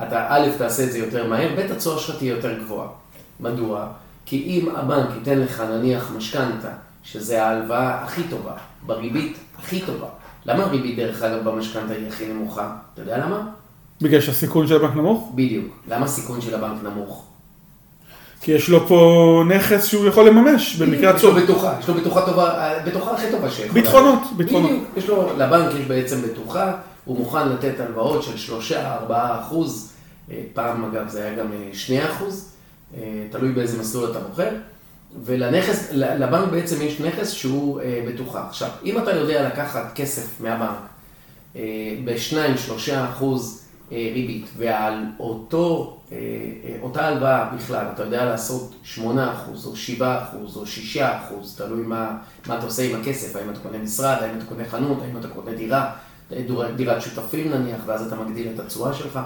אתה 0.02 0.26
א', 0.28 0.48
תעשה 0.58 0.84
את 0.84 0.92
זה 0.92 0.98
יותר 0.98 1.26
מהר, 1.26 1.48
ב', 1.56 1.72
התשואה 1.72 1.98
שלך 1.98 2.16
תהיה 2.18 2.34
יותר 2.34 2.58
גבוהה. 2.58 2.88
מדוע? 3.40 3.86
כי 4.26 4.42
אם 4.42 4.76
הבנק 4.76 5.08
ייתן 5.18 5.38
לך 5.38 5.60
נניח 5.60 6.12
משכנתה, 6.16 6.72
שזה 7.02 7.44
ההלוואה 7.44 8.04
הכי 8.04 8.22
טובה, 8.30 8.52
בריבית 8.86 9.36
הכי 9.58 9.80
טובה, 9.80 10.06
למה 10.46 10.62
הריבית 10.62 10.96
דרך 10.96 11.22
אגב 11.22 11.48
במשכנתה 11.48 11.92
היא 11.92 12.08
הכי 12.08 12.26
נמוכה? 12.28 12.76
אתה 12.94 13.02
יודע 13.02 13.18
למה? 13.18 13.48
בגלל 14.00 14.20
שהסיכון 14.20 14.66
של 14.66 14.76
הבנק 14.76 14.96
נמוך? 14.96 15.32
בדיוק. 15.34 15.66
למה 15.88 16.04
הסיכון 16.04 16.40
של 16.40 16.54
הבנק 16.54 16.82
נמוך? 16.82 17.24
כי 18.40 18.52
יש 18.52 18.68
לו 18.68 18.86
פה 18.88 19.42
נכס 19.48 19.84
שהוא 19.84 20.06
יכול 20.06 20.28
לממש 20.28 20.76
במקרה 20.76 21.10
הצורך. 21.10 21.36
יש 21.36 21.42
לו 21.42 21.54
בטוחה, 21.54 21.74
יש 21.80 21.88
לו 21.88 21.94
בטוחה 21.94 22.26
טובה, 22.26 22.72
בטוחה 22.86 23.12
הכי 23.12 23.26
טובה 23.30 23.50
שיכולה. 23.50 23.72
ביטחונות, 23.72 24.18
ביטחונות. 24.36 24.70
בדיוק, 24.70 24.84
יש 24.96 25.08
לו, 25.08 25.38
לבנק 25.38 25.74
יש 25.74 25.86
בעצם 25.86 26.22
בטוחה, 26.22 26.72
הוא 27.04 27.18
מוכן 27.18 27.48
לתת 27.48 27.80
הלוואות 27.80 28.22
של 28.22 28.36
שלושה, 28.36 28.94
ארבעה 28.94 29.40
אחוז, 29.40 29.92
אה, 30.30 30.42
פעם 30.52 30.84
אגב 30.84 31.08
זה 31.08 31.24
היה 31.24 31.34
גם 31.34 31.52
אה, 31.52 31.68
שני 31.72 32.04
אחוז, 32.04 32.52
אה, 32.96 33.00
תלוי 33.30 33.52
באיזה 33.52 33.80
מסלול 33.80 34.10
אתה 34.10 34.20
בוחר, 34.20 34.50
ולנכס, 35.24 35.88
לבנק 35.92 36.48
בעצם 36.50 36.82
יש 36.82 37.00
נכס 37.00 37.30
שהוא 37.30 37.80
בטוחה. 38.08 38.46
עכשיו, 38.48 38.68
אם 38.84 38.98
אתה 38.98 39.10
יודע 39.10 39.48
לקחת 39.48 39.92
כסף 39.94 40.40
מהבנק 40.40 40.78
בשניים, 42.04 42.56
שלושה 42.56 43.04
אחוז 43.04 43.62
ריבית, 43.92 44.46
ועל 44.56 45.04
אותו 45.20 45.96
אה, 46.12 46.16
אה, 46.16 46.76
אותה 46.82 47.06
הלוואה 47.06 47.50
בכלל, 47.56 47.86
אתה 47.94 48.02
יודע 48.02 48.24
לעשות 48.24 48.74
8% 48.96 49.00
או 49.64 49.72
7% 49.98 50.02
או 50.56 50.62
6%, 50.94 50.98
תלוי 51.56 51.82
מה, 51.82 52.16
מה 52.46 52.58
אתה 52.58 52.64
עושה 52.64 52.82
עם 52.82 53.00
הכסף, 53.00 53.36
האם 53.36 53.50
אתה 53.50 53.60
קונה 53.60 53.78
משרד, 53.78 54.16
האם 54.20 54.36
אתה 54.36 54.44
קונה 54.44 54.64
חנות, 54.64 54.98
האם 55.02 55.18
אתה 55.18 55.28
קונה 55.28 55.54
דירה, 55.56 55.92
דירת 56.76 57.02
שותפים 57.02 57.50
נניח, 57.50 57.80
ואז 57.86 58.06
אתה 58.06 58.16
מגדיל 58.16 58.48
את 58.54 58.60
התשואה 58.60 58.94
שלך. 58.94 59.20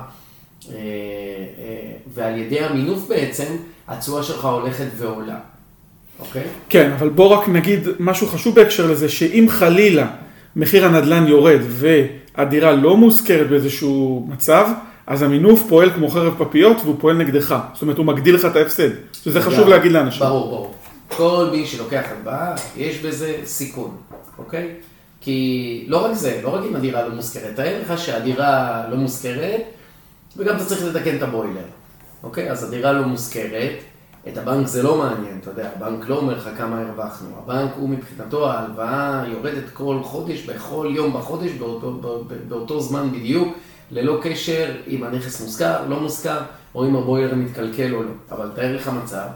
ועל 2.15 2.39
ידי 2.39 2.61
המינוף 2.61 3.09
בעצם, 3.09 3.57
התשואה 3.89 4.23
שלך 4.23 4.45
הולכת 4.45 4.87
ועולה, 4.97 5.39
אוקיי? 6.21 6.43
כן, 6.69 6.93
אבל 6.99 7.09
בוא 7.09 7.27
רק 7.29 7.49
נגיד 7.49 7.89
משהו 7.99 8.27
חשוב 8.27 8.55
בהקשר 8.55 8.91
לזה, 8.91 9.09
שאם 9.09 9.47
חלילה 9.49 10.07
מחיר 10.57 10.87
הנדל"ן 10.87 11.27
יורד 11.29 11.61
והדירה 11.69 12.73
לא 12.73 12.97
מושכרת 12.97 13.49
באיזשהו 13.49 14.27
מצב, 14.31 14.69
אז 15.07 15.23
המינוף 15.23 15.63
פועל 15.69 15.91
כמו 15.91 16.09
חרב 16.09 16.35
פפיות 16.39 16.77
והוא 16.85 16.97
פועל 16.99 17.17
נגדך. 17.17 17.57
זאת 17.73 17.83
אומרת, 17.83 17.99
הוא 17.99 18.07
מגדיל 18.07 18.35
לך 18.35 18.45
את 18.45 18.57
ההפסד. 18.57 18.89
שזה 19.13 19.43
חשוב 19.43 19.69
להגיד 19.69 19.93
לאנשים. 19.93 20.27
ברור, 20.27 20.49
ברור. 20.49 20.75
כל 21.09 21.49
מי 21.53 21.67
שלוקח 21.67 22.05
הלוואה, 22.17 22.55
יש 22.77 22.99
בזה 22.99 23.35
סיכון, 23.45 23.97
אוקיי? 24.39 24.69
כי 25.21 25.85
לא 25.89 26.05
רק 26.05 26.13
זה, 26.13 26.41
לא 26.43 26.49
רק 26.49 26.65
אם 26.71 26.77
הדירה 26.77 27.09
לא 27.09 27.15
מושכרת, 27.15 27.57
תאר 27.57 27.81
לך 27.83 27.99
שהדירה 27.99 28.83
לא 28.91 28.97
מושכרת, 28.97 29.63
וגם 30.37 30.57
אתה 30.57 30.65
צריך 30.65 30.85
לתקן 30.85 31.17
את 31.17 31.23
הבוילר, 31.23 31.67
אוקיי? 32.23 32.51
אז 32.51 32.65
הדירה 32.65 32.93
לא 32.93 33.03
מושכרת, 33.03 33.73
את 34.29 34.39
הבנק 34.39 34.67
זה 34.67 34.83
לא 34.83 34.99
מעניין, 34.99 35.39
אתה 35.43 35.51
יודע, 35.51 35.71
הבנק 35.77 36.09
לא 36.09 36.17
אומר 36.17 36.39
לך 36.39 36.49
כמה 36.59 36.81
הרווחנו. 36.81 37.29
הבנק 37.39 37.71
הוא 37.77 37.89
מבחינתו, 37.89 38.51
ההלוואה 38.51 39.25
יורדת 39.29 39.71
כל 39.73 39.99
חודש, 40.03 40.43
בכל 40.43 40.93
יום 40.95 41.15
בחודש, 41.15 41.51
באותו, 41.51 42.25
באותו 42.49 42.81
זמן 42.81 43.13
בדיוק, 43.13 43.57
ללא 43.91 44.21
קשר 44.23 44.75
אם 44.87 45.05
הנכס 45.05 45.41
מושכר, 45.41 45.89
לא 45.89 46.01
מושכר, 46.01 46.39
או 46.75 46.87
אם 46.87 46.97
הבוילר 46.97 47.35
מתקלקל 47.35 47.95
או 47.95 48.03
לא. 48.03 48.11
אבל 48.31 48.51
תאר 48.55 48.77
לך 48.77 48.89
מצב 48.89 49.27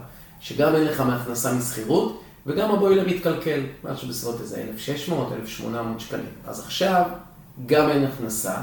שגם 0.41 0.75
אין 0.75 0.83
לך 0.83 1.01
מהכנסה 1.01 1.53
משכירות, 1.53 2.21
וגם 2.45 2.71
הבוילר 2.71 3.07
מתקלקל, 3.07 3.59
משהו 3.83 4.07
בסביבות 4.07 4.41
איזה 4.41 4.61
1,600, 4.61 5.31
1,800 5.31 5.99
שקלים. 5.99 6.25
אז 6.47 6.59
עכשיו, 6.59 7.05
גם 7.65 7.89
אין 7.89 8.03
הכנסה, 8.03 8.55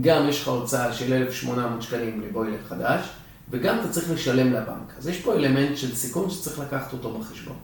גם 0.00 0.28
יש 0.28 0.42
לך 0.42 0.48
הוצאה 0.48 0.92
של 0.92 1.12
1,800 1.12 1.82
שקלים 1.82 2.20
לבוילר 2.20 2.58
חדש, 2.68 3.08
וגם 3.52 3.78
אתה 3.80 3.88
צריך 3.88 4.10
לשלם 4.10 4.52
לבנק. 4.52 4.92
אז 4.98 5.08
יש 5.08 5.18
פה 5.20 5.34
אלמנט 5.34 5.76
של 5.76 5.94
סיכון 5.94 6.30
שצריך 6.30 6.58
לקחת 6.58 6.92
אותו 6.92 7.18
בחשבון. 7.18 7.56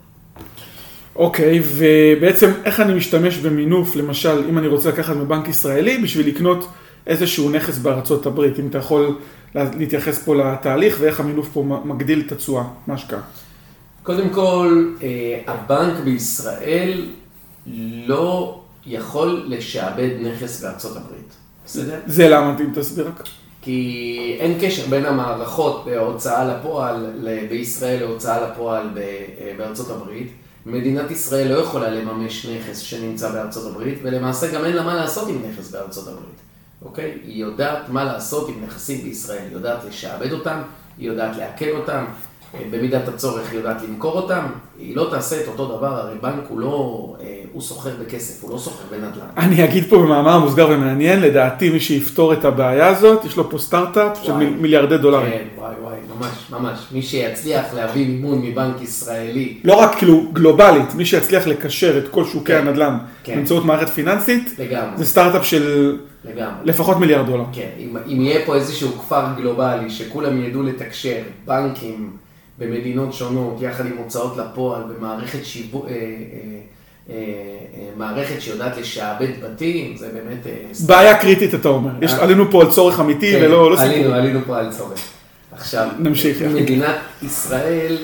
אוקיי, 1.16 1.60
okay, 1.60 1.62
ובעצם 1.76 2.50
איך 2.64 2.80
אני 2.80 2.94
משתמש 2.94 3.36
במינוף, 3.36 3.96
למשל, 3.96 4.44
אם 4.48 4.58
אני 4.58 4.66
רוצה 4.66 4.88
לקחת 4.88 5.16
מבנק 5.16 5.48
ישראלי, 5.48 5.98
בשביל 5.98 6.28
לקנות 6.28 6.68
איזשהו 7.06 7.50
נכס 7.50 7.78
בארצות 7.78 8.26
הברית, 8.26 8.58
אם 8.58 8.66
אתה 8.66 8.78
יכול 8.78 9.18
להתייחס 9.54 10.18
פה 10.18 10.34
לתהליך 10.36 10.96
ואיך 11.00 11.20
המינוף 11.20 11.48
פה 11.52 11.82
מגדיל 11.84 12.22
את 12.26 12.32
התשואה, 12.32 12.64
מה 12.86 12.94
השקעה. 12.94 13.20
קודם 14.02 14.30
כל, 14.30 14.92
אה, 15.02 15.40
הבנק 15.46 16.00
בישראל 16.04 17.06
לא 18.06 18.60
יכול 18.86 19.44
לשעבד 19.48 20.10
נכס 20.20 20.62
בארצות 20.64 20.96
הברית, 20.96 21.34
בסדר? 21.66 22.00
זה 22.06 22.28
למה, 22.28 22.56
אם 22.60 22.70
תסביר 22.74 23.08
רק. 23.08 23.22
כי 23.62 24.36
אין 24.40 24.58
קשר 24.60 24.86
בין 24.86 25.06
המערכות 25.06 25.84
בהוצאה 25.84 26.44
לפועל 26.44 27.06
בישראל 27.50 28.00
להוצאה 28.00 28.50
לפועל 28.50 28.88
בארצות 29.56 29.90
הברית. 29.90 30.32
מדינת 30.66 31.10
ישראל 31.10 31.52
לא 31.52 31.58
יכולה 31.58 31.90
לממש 31.90 32.46
נכס 32.46 32.78
שנמצא 32.78 33.32
בארצות 33.32 33.72
הברית, 33.72 33.98
ולמעשה 34.02 34.54
גם 34.54 34.64
אין 34.64 34.76
לה 34.76 34.82
מה 34.82 34.94
לעשות 34.94 35.28
עם 35.28 35.42
נכס 35.50 35.70
בארצות 35.70 36.08
הברית, 36.08 36.38
אוקיי? 36.84 37.18
היא 37.24 37.40
יודעת 37.40 37.88
מה 37.88 38.04
לעשות 38.04 38.48
עם 38.48 38.54
נכסים 38.64 39.02
בישראל, 39.04 39.42
היא 39.42 39.52
יודעת 39.52 39.84
לשעבד 39.88 40.32
אותם, 40.32 40.62
היא 40.98 41.08
יודעת 41.08 41.36
לעכל 41.36 41.70
אותם, 41.70 42.04
במידת 42.70 43.08
הצורך 43.08 43.50
היא 43.50 43.58
יודעת 43.58 43.82
למכור 43.88 44.12
אותם, 44.12 44.42
היא 44.78 44.96
לא 44.96 45.08
תעשה 45.10 45.40
את 45.40 45.48
אותו 45.48 45.76
דבר, 45.76 46.00
הרי 46.00 46.14
בנק 46.22 46.44
הוא 46.48 46.60
לא, 46.60 47.16
אה, 47.20 47.40
הוא 47.52 47.62
סוחר 47.62 47.90
בכסף, 48.00 48.44
הוא 48.44 48.50
לא 48.50 48.58
סוחר 48.58 48.84
בנדל"ן. 48.90 49.26
אני 49.36 49.64
אגיד 49.64 49.84
פה 49.88 49.96
במאמר 49.98 50.38
מוסגר 50.38 50.68
ומעניין, 50.70 51.20
לדעתי 51.20 51.70
מי 51.70 51.80
שיפתור 51.80 52.32
את 52.32 52.44
הבעיה 52.44 52.86
הזאת, 52.86 53.24
יש 53.24 53.36
לו 53.36 53.50
פה 53.50 53.58
סטארט-אפ 53.58 54.18
של 54.22 54.32
מיליארדי 54.32 54.98
דולרים. 54.98 55.30
כן, 55.30 55.44
וואי 55.56 55.74
וואי, 55.82 55.96
ממש, 56.18 56.50
ממש. 56.50 56.78
מי 56.92 57.02
שיצליח 57.02 57.74
להביא 57.74 58.06
מימון 58.06 58.42
מבנק 58.42 58.82
ישראלי. 58.82 59.58
לא 59.64 59.74
רק 59.74 59.94
כאילו 59.98 60.28
גלובלית, 60.32 60.94
מי 60.94 61.04
שיצליח 61.04 61.46
לקשר 61.46 61.98
את 61.98 62.08
כל 62.08 62.24
שוקי 62.24 62.52
כן, 62.52 62.66
הנדל"ן 62.68 62.98
כן. 63.24 63.34
באמצעות 63.34 63.64
מערכת 63.64 63.88
פיננסית, 63.88 64.54
לגמרי. 64.58 64.96
זה 64.96 65.04
סטארט-אפ 65.04 65.46
של 65.46 65.96
לגמרי. 66.24 66.60
לפחות 66.64 66.96
מיליארד 66.96 67.26
דולר. 67.26 67.44
כן, 67.52 67.68
אם, 67.78 67.96
אם 68.06 68.20
יהיה 68.20 68.46
פה 68.46 68.54
איזשהו 68.54 68.92
כפר 68.92 69.24
גלובלי 69.36 69.90
שכולם 69.90 70.44
ידעו 70.44 70.62
לתקשר, 70.62 71.16
בנקים, 71.46 72.10
במדינות 72.58 73.12
שונות, 73.12 73.56
יחד 73.60 73.86
עם 73.86 73.96
הוצאות 73.96 74.36
לפועל, 74.36 74.82
במערכת 74.82 75.44
שיווק, 75.44 75.86
אה, 75.88 75.90
אה, 75.90 75.96
אה, 77.10 77.14
מערכת 77.96 78.40
שיודעת 78.42 78.76
לשעבד 78.76 79.28
בתים, 79.42 79.96
זה 79.96 80.08
באמת... 80.12 80.46
בעיה 80.86 81.20
קריטית, 81.20 81.54
אתה 81.54 81.68
אומר. 81.68 81.90
יש, 82.00 82.12
עלינו 82.12 82.50
פה 82.50 82.62
על 82.62 82.70
צורך 82.70 83.00
אמיתי 83.00 83.32
כן, 83.32 83.44
ולא 83.44 83.76
סיפור. 83.76 83.94
עלינו, 83.94 84.14
עלינו 84.14 84.40
פה 84.46 84.58
על 84.58 84.72
צורך. 84.72 85.00
עכשיו, 85.52 85.88
נמשיך. 85.98 86.42
מדינת 86.42 86.96
ישראל 87.22 87.96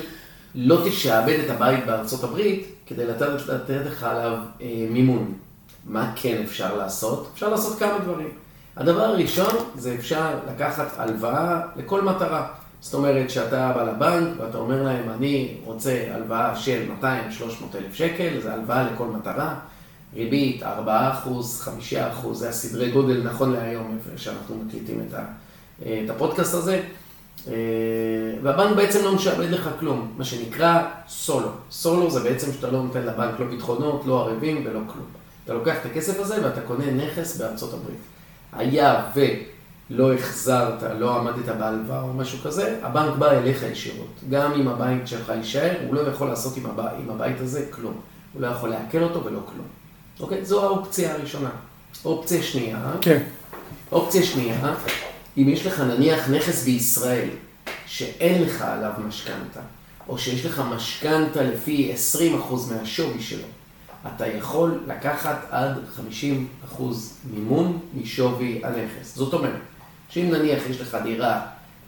לא 0.55 0.77
תשעבד 0.85 1.37
את 1.45 1.49
הבית 1.49 1.85
בארצות 1.85 2.23
הברית 2.23 2.67
כדי 2.87 3.05
לתת, 3.05 3.27
לתת 3.47 3.81
לך 3.85 4.03
עליו 4.03 4.37
אה, 4.61 4.67
מימון. 4.89 5.33
מה 5.85 6.11
כן 6.15 6.41
אפשר 6.43 6.77
לעשות? 6.77 7.29
אפשר 7.33 7.49
לעשות 7.49 7.79
כמה 7.79 7.99
דברים. 8.03 8.29
הדבר 8.77 9.01
הראשון 9.03 9.55
זה 9.75 9.95
אפשר 9.99 10.35
לקחת 10.53 10.87
הלוואה 10.97 11.61
לכל 11.75 12.01
מטרה. 12.01 12.47
זאת 12.85 12.93
אומרת 12.93 13.29
שאתה 13.29 13.71
בא 13.75 13.83
לבנק 13.83 14.29
ואתה 14.37 14.57
אומר 14.57 14.83
להם, 14.83 15.09
אני 15.09 15.57
רוצה 15.63 16.03
הלוואה 16.11 16.55
של 16.55 16.91
200-300 17.01 17.05
אלף 17.75 17.93
שקל, 17.93 18.39
זה 18.41 18.53
הלוואה 18.53 18.91
לכל 18.93 19.07
מטרה, 19.07 19.55
ריבית 20.15 20.63
4%, 20.63 20.65
5%, 22.23 22.33
זה 22.33 22.49
הסדרי 22.49 22.91
גודל 22.91 23.23
נכון 23.23 23.51
להיום, 23.53 23.97
שאנחנו 24.17 24.55
מקליטים 24.65 25.07
את, 25.81 26.09
הפודקאסט 26.09 26.53
הזה. 26.53 26.81
אה, 27.47 27.53
והבנק 28.43 28.75
בעצם 28.75 29.03
לא 29.03 29.15
משעבד 29.15 29.49
לך 29.49 29.69
כלום, 29.79 30.13
מה 30.17 30.23
שנקרא 30.23 30.83
סולו. 31.07 31.49
סולו 31.71 32.11
זה 32.11 32.19
בעצם 32.19 32.53
שאתה 32.53 32.71
לא 32.71 32.83
נותן 32.83 33.01
לבנק 33.01 33.39
לא 33.39 33.45
ביטחונות, 33.45 34.03
לא 34.05 34.21
ערבים 34.21 34.63
ולא 34.65 34.79
כלום. 34.87 35.05
אתה 35.45 35.53
לוקח 35.53 35.75
את 35.81 35.85
הכסף 35.85 36.19
הזה 36.19 36.45
ואתה 36.45 36.61
קונה 36.61 36.91
נכס 36.91 37.37
בארצות 37.37 37.73
הברית. 37.73 37.99
היה 38.53 39.05
ו... 39.15 39.21
לא 39.89 40.13
החזרת, 40.13 40.83
לא 40.99 41.19
עמדת 41.19 41.55
בהלוואה 41.59 42.01
או 42.01 42.13
משהו 42.13 42.39
כזה, 42.43 42.79
הבנק 42.83 43.15
בא 43.15 43.31
אליך 43.31 43.63
ישירות. 43.63 44.15
גם 44.29 44.53
אם 44.53 44.67
הבית 44.67 45.07
שלך 45.07 45.29
יישאר, 45.29 45.71
הוא 45.87 45.95
לא 45.95 46.01
יכול 46.01 46.27
לעשות 46.27 46.57
עם, 46.57 46.65
הבית, 46.65 46.91
עם 47.03 47.09
הבית 47.09 47.41
הזה 47.41 47.65
כלום. 47.69 47.93
הוא 48.33 48.41
לא 48.41 48.47
יכול 48.47 48.69
לעכל 48.69 49.03
אותו 49.03 49.23
ולא 49.25 49.39
כלום. 49.45 49.67
אוקיי? 50.19 50.45
זו 50.45 50.63
האופציה 50.63 51.13
הראשונה. 51.13 51.49
אופציה 52.05 52.43
שנייה, 52.43 52.91
כן. 53.01 53.23
אופציה 53.91 54.23
שנייה, 54.23 54.73
אם 55.37 55.49
יש 55.49 55.65
לך 55.65 55.79
נניח 55.79 56.29
נכס 56.29 56.63
בישראל, 56.63 57.29
שאין 57.85 58.43
לך 58.43 58.61
עליו 58.61 58.91
משכנתה, 59.07 59.59
או 60.07 60.17
שיש 60.17 60.45
לך 60.45 60.63
משכנתה 60.75 61.43
לפי 61.43 61.93
20% 62.51 62.53
מהשווי 62.71 63.21
שלו, 63.21 63.47
אתה 64.15 64.27
יכול 64.27 64.79
לקחת 64.87 65.45
עד 65.49 65.77
50% 66.77 66.81
מימון 67.33 67.79
משווי 67.93 68.61
הנכס. 68.63 69.15
זאת 69.15 69.33
אומרת, 69.33 69.59
שאם 70.09 70.31
נניח 70.31 70.69
יש 70.69 70.81
לך 70.81 70.97
דירה, 71.03 71.41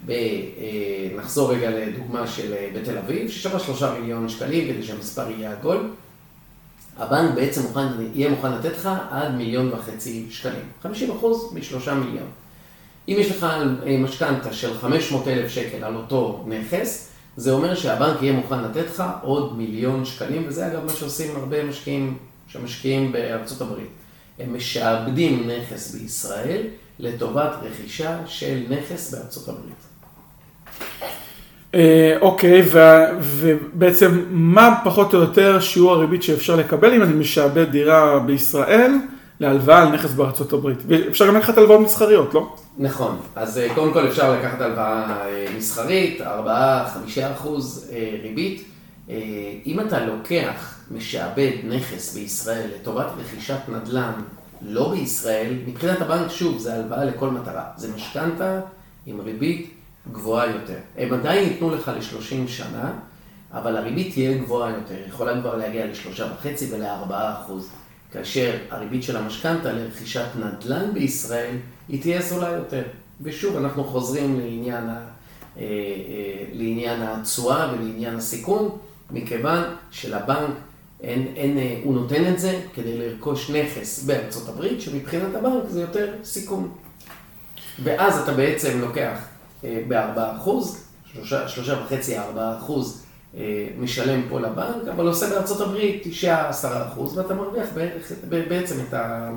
ב, 0.05 0.11
אה, 0.11 1.17
נחזור 1.17 1.53
רגע 1.53 1.69
לדוגמה 1.69 2.27
של 2.27 2.53
אה, 2.53 2.69
בתל 2.75 2.97
אביב, 2.97 3.29
ששווה 3.29 3.59
שלושה 3.59 3.93
מיליון 3.99 4.29
שקלים 4.29 4.73
כדי 4.73 4.83
שהמספר 4.83 5.31
יהיה 5.31 5.51
עגול, 5.51 5.89
הבנק 6.97 7.35
בעצם 7.35 7.61
מוכן, 7.61 7.87
יהיה 8.13 8.29
מוכן 8.29 8.51
לתת 8.51 8.77
לך 8.77 8.89
עד 9.11 9.35
מיליון 9.35 9.73
וחצי 9.73 10.25
שקלים, 10.29 10.63
50 10.83 11.11
אחוז 11.11 11.53
משלושה 11.53 11.93
מיליון. 11.93 12.27
אם 13.07 13.15
יש 13.19 13.31
לך 13.31 13.43
אה, 13.43 13.97
משכנתה 13.97 14.53
של 14.53 14.77
500 14.77 15.27
אלף 15.27 15.51
שקל 15.51 15.83
על 15.83 15.95
אותו 15.95 16.45
נכס, 16.47 17.09
זה 17.37 17.51
אומר 17.51 17.75
שהבנק 17.75 18.21
יהיה 18.21 18.33
מוכן 18.33 18.63
לתת 18.63 18.85
לך 18.85 19.03
עוד 19.21 19.57
מיליון 19.57 20.05
שקלים, 20.05 20.45
וזה 20.47 20.67
אגב 20.67 20.85
מה 20.85 20.93
שעושים 20.93 21.35
הרבה 21.35 21.63
משקיעים 21.63 22.17
שמשקיעים 22.47 23.11
בארצות 23.11 23.61
הברית. 23.61 23.89
הם 24.39 24.57
משעבדים 24.57 25.49
נכס 25.49 25.95
בישראל, 25.95 26.61
לטובת 26.99 27.51
רכישה 27.63 28.17
של 28.25 28.63
נכס 28.69 29.13
בארצות 29.13 29.49
הברית. 29.49 29.87
אה, 31.75 32.17
אוקיי, 32.21 32.63
ובעצם 33.19 34.23
מה 34.29 34.81
פחות 34.83 35.13
או 35.13 35.19
יותר 35.19 35.59
שיעור 35.59 35.91
הריבית 35.91 36.23
שאפשר 36.23 36.55
לקבל 36.55 36.93
אם 36.93 37.03
אני 37.03 37.13
משעבד 37.13 37.71
דירה 37.71 38.19
בישראל 38.19 38.91
להלוואה 39.39 39.81
על 39.81 39.89
נכס 39.89 40.13
בארצות 40.13 40.53
הברית? 40.53 40.77
אפשר 41.09 41.27
גם 41.27 41.35
לקחת 41.35 41.57
הלוואות 41.57 41.81
מסחריות, 41.81 42.33
לא? 42.33 42.55
נכון, 42.77 43.17
אז 43.35 43.57
אה, 43.57 43.75
קודם 43.75 43.93
כל 43.93 44.07
אפשר 44.07 44.31
לקחת 44.33 44.61
הלוואה 44.61 45.25
אה, 45.25 45.45
מסחרית, 45.57 46.21
4-5 46.21 46.23
אחוז 47.33 47.91
ריבית. 48.23 48.63
אם 49.65 49.79
אתה 49.87 50.05
לוקח, 50.05 50.77
משעבד 50.91 51.51
נכס 51.63 52.13
בישראל 52.13 52.69
לטובת 52.75 53.05
רכישת 53.19 53.59
נדל"ן 53.67 54.11
לא 54.61 54.91
בישראל, 54.91 55.53
מבחינת 55.67 56.01
הבנק, 56.01 56.31
שוב, 56.31 56.57
זה 56.57 56.75
הלוואה 56.75 57.05
לכל 57.05 57.29
מטרה. 57.29 57.63
זה 57.77 57.95
משכנתה 57.95 58.59
עם 59.05 59.21
ריבית 59.21 59.71
גבוהה 60.11 60.45
יותר. 60.47 60.77
הם 60.97 61.13
עדיין 61.13 61.49
ייתנו 61.49 61.75
לך 61.75 61.91
ל-30 61.95 62.47
שנה, 62.47 62.91
אבל 63.53 63.77
הריבית 63.77 64.13
תהיה 64.13 64.37
גבוהה 64.37 64.71
יותר. 64.71 64.95
יכולה 65.07 65.41
כבר 65.41 65.55
להגיע 65.55 65.85
ל-3.5 65.85 66.47
ול-4 66.71 67.11
אחוז. 67.11 67.69
כאשר 68.11 68.57
הריבית 68.69 69.03
של 69.03 69.17
המשכנתה 69.17 69.71
לרכישת 69.71 70.27
נדל"ן 70.35 70.93
בישראל, 70.93 71.55
היא 71.89 72.01
תהיה 72.01 72.21
זולה 72.21 72.49
יותר. 72.49 72.83
ושוב, 73.21 73.57
אנחנו 73.57 73.83
חוזרים 73.83 74.39
לעניין, 74.39 74.89
ה, 74.89 74.99
אה, 75.57 75.61
אה, 75.61 76.43
לעניין 76.53 77.01
התשואה 77.01 77.73
ולעניין 77.73 78.15
הסיכון, 78.15 78.77
מכיוון 79.11 79.63
שלבנק 79.91 80.49
אין, 81.03 81.27
אין, 81.35 81.57
אה, 81.57 81.79
הוא 81.83 81.93
נותן 81.95 82.33
את 82.33 82.39
זה 82.39 82.59
כדי 82.73 82.97
לרכוש 82.97 83.49
נכס 83.49 84.03
בארצות 84.03 84.49
הברית, 84.49 84.81
שמבחינת 84.81 85.35
הבנק 85.35 85.63
זה 85.69 85.81
יותר 85.81 86.13
סיכון. 86.23 86.69
ואז 87.83 88.19
אתה 88.19 88.33
בעצם 88.33 88.81
לוקח 88.81 89.17
ב-4%, 89.63 90.49
שלושה 91.47 91.79
וחצי, 91.85 92.17
4% 92.17 92.19
משלם 93.79 94.21
פה 94.29 94.39
לבנק, 94.39 94.87
אבל 94.95 95.07
עושה 95.07 95.29
בארצות 95.29 95.61
הברית 95.61 96.03
9-10% 96.23 96.27
ואתה 97.15 97.33
מרוויח 97.33 97.67
בעצם 98.29 98.75
את, 98.87 98.93
ה, 98.93 99.29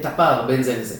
את 0.00 0.06
הפער 0.06 0.46
בין 0.46 0.62
זה 0.62 0.78
לזה. 0.80 0.96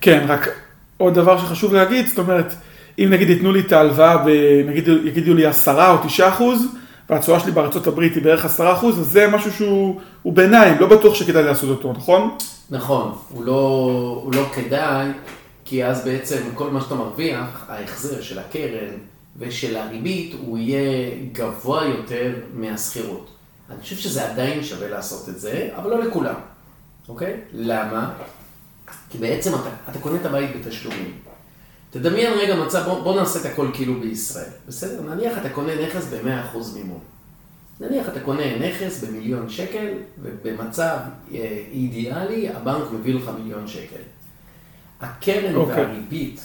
כן, 0.00 0.24
רק 0.28 0.48
עוד 0.96 1.14
דבר 1.14 1.38
שחשוב 1.38 1.74
להגיד, 1.74 2.06
זאת 2.06 2.18
אומרת, 2.18 2.54
אם 2.98 3.08
נגיד 3.10 3.30
ייתנו 3.30 3.52
לי 3.52 3.60
את 3.60 3.72
ההלוואה, 3.72 4.24
נגיד 4.66 4.88
יגידו 5.04 5.34
לי 5.34 5.46
10 5.46 5.90
או 5.90 6.06
9 6.06 6.28
אחוז, 6.28 6.66
והתשואה 7.12 7.40
שלי 7.40 7.52
בארצות 7.52 7.86
הברית 7.86 8.14
היא 8.14 8.22
בערך 8.22 8.44
10 8.44 8.72
אחוז, 8.72 9.00
אז 9.00 9.06
זה 9.06 9.28
משהו 9.28 9.52
שהוא 9.52 10.32
ביניים, 10.32 10.78
לא 10.80 10.86
בטוח 10.86 11.14
שכדאי 11.14 11.42
לעשות 11.42 11.70
אותו, 11.70 11.92
נכון? 11.92 12.36
נכון, 12.70 13.14
הוא 13.28 13.44
לא, 13.44 14.20
הוא 14.24 14.34
לא 14.34 14.44
כדאי, 14.54 15.06
כי 15.64 15.84
אז 15.84 16.04
בעצם 16.04 16.42
כל 16.54 16.70
מה 16.70 16.80
שאתה 16.80 16.94
מרוויח, 16.94 17.66
ההחזר 17.68 18.20
של 18.22 18.38
הקרן 18.38 18.90
ושל 19.36 19.76
הריבית, 19.76 20.34
הוא 20.46 20.58
יהיה 20.58 21.10
גבוה 21.32 21.84
יותר 21.84 22.32
מהשכירות. 22.54 23.30
אני 23.70 23.82
חושב 23.82 23.96
שזה 23.96 24.30
עדיין 24.30 24.64
שווה 24.64 24.88
לעשות 24.88 25.28
את 25.28 25.40
זה, 25.40 25.68
אבל 25.76 25.90
לא 25.90 26.04
לכולם, 26.04 26.34
אוקיי? 27.08 27.36
למה? 27.52 28.10
כי 29.10 29.18
בעצם 29.18 29.54
אתה, 29.54 29.68
אתה 29.90 29.98
קונה 29.98 30.16
את 30.16 30.26
הבית 30.26 30.50
בתשלומים. 30.56 31.12
תדמיין 31.92 32.32
רגע 32.32 32.64
מצב, 32.64 32.82
בוא, 32.84 33.02
בוא 33.02 33.20
נעשה 33.20 33.40
את 33.40 33.46
הכל 33.46 33.70
כאילו 33.74 34.00
בישראל, 34.00 34.50
בסדר? 34.68 35.14
נניח 35.14 35.38
אתה 35.38 35.48
קונה 35.50 35.86
נכס 35.86 36.06
ב-100% 36.06 36.58
מימון. 36.74 37.00
נניח 37.80 38.08
אתה 38.08 38.20
קונה 38.20 38.58
נכס 38.58 39.04
במיליון 39.04 39.48
שקל, 39.48 39.88
ובמצב 40.22 40.98
אה, 41.34 41.64
אידיאלי 41.72 42.48
הבנק 42.48 42.84
מביא 42.92 43.14
לך 43.14 43.30
מיליון 43.38 43.68
שקל. 43.68 44.02
הקרן 45.00 45.54
okay. 45.54 45.56
אוקיי. 45.56 45.84
והריבית 45.84 46.40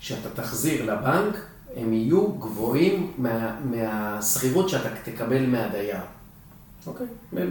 שאתה 0.00 0.28
תחזיר 0.42 0.94
לבנק, 0.94 1.36
הם 1.76 1.92
יהיו 1.92 2.28
גבוהים 2.28 3.12
מה, 3.18 3.60
מהשכירות 3.64 4.68
שאתה 4.68 4.88
תקבל 5.04 5.46
מהדייר. 5.46 5.96
אוקיי? 6.86 7.06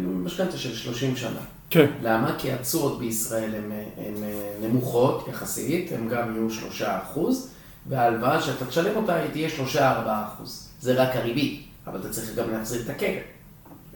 משכנתה 0.06 0.58
של 0.58 0.76
30 0.76 1.16
שנה. 1.16 1.40
כן. 1.70 1.92
למה? 2.04 2.36
כי 2.38 2.52
התשואות 2.52 3.00
בישראל 3.00 3.56
הן 3.56 3.72
נמוכות 4.62 5.28
יחסית, 5.28 5.92
הן 5.92 6.10
גם 6.10 6.36
יהיו 6.36 6.50
שלושה 6.50 6.98
אחוז, 7.04 7.50
וההלוואה 7.88 8.42
שאתה 8.42 8.66
תשלם 8.66 8.96
אותה 8.96 9.16
היא 9.16 9.32
תהיה 9.32 9.50
שלושה 9.50 9.92
ארבעה 9.92 10.28
אחוז. 10.28 10.70
זה 10.82 11.04
רק 11.04 11.16
הריבית, 11.16 11.66
אבל 11.88 12.00
אתה 12.00 12.10
צריך 12.10 12.36
גם 12.36 12.52
להחזיר 12.52 12.82
את 12.82 12.90
הקרן. 12.90 13.22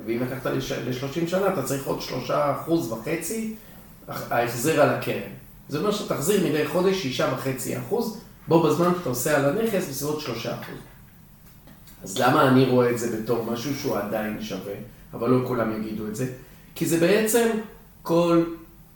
ואם 0.05 0.19
לקחת 0.21 0.45
ל-30 0.45 1.27
שנה, 1.27 1.53
אתה 1.53 1.63
צריך 1.63 1.87
עוד 1.87 2.01
שלושה 2.01 2.51
אחוז 2.51 2.91
וחצי 2.91 3.55
ההחזר 4.07 4.81
על 4.81 4.89
הקרן. 4.89 5.31
זה 5.69 5.77
אומר 5.77 5.91
שאתה 5.91 6.15
תחזיר 6.15 6.47
מדי 6.47 6.67
חודש 6.67 6.95
שישה 6.95 7.33
וחצי 7.33 7.77
אחוז, 7.77 8.21
בו 8.47 8.63
בזמן 8.63 8.91
אתה 9.01 9.09
עושה 9.09 9.37
על 9.37 9.45
הנכס 9.45 9.89
בסביבות 9.89 10.21
שלושה 10.21 10.53
אחוז. 10.53 10.77
אז 12.03 12.17
למה 12.17 12.47
אני 12.47 12.65
רואה 12.65 12.91
את 12.91 12.99
זה 12.99 13.17
בתור 13.21 13.45
משהו 13.45 13.75
שהוא 13.75 13.97
עדיין 13.97 14.41
שווה, 14.41 14.73
אבל 15.13 15.29
לא 15.29 15.47
כולם 15.47 15.81
יגידו 15.81 16.07
את 16.07 16.15
זה? 16.15 16.27
כי 16.75 16.85
זה 16.85 16.99
בעצם 16.99 17.49
כל, 18.03 18.43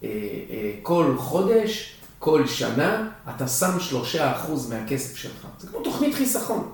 אה, 0.04 0.10
אה, 0.50 0.72
כל 0.82 1.14
חודש, 1.18 1.96
כל 2.20 2.48
שנה, 2.48 3.10
אתה 3.36 3.48
שם 3.48 3.80
שלושה 3.80 4.36
אחוז 4.36 4.70
מהכסף 4.70 5.16
שלך. 5.16 5.48
זה 5.60 5.68
כמו 5.68 5.80
תוכנית 5.80 6.16
חיסכון. 6.16 6.70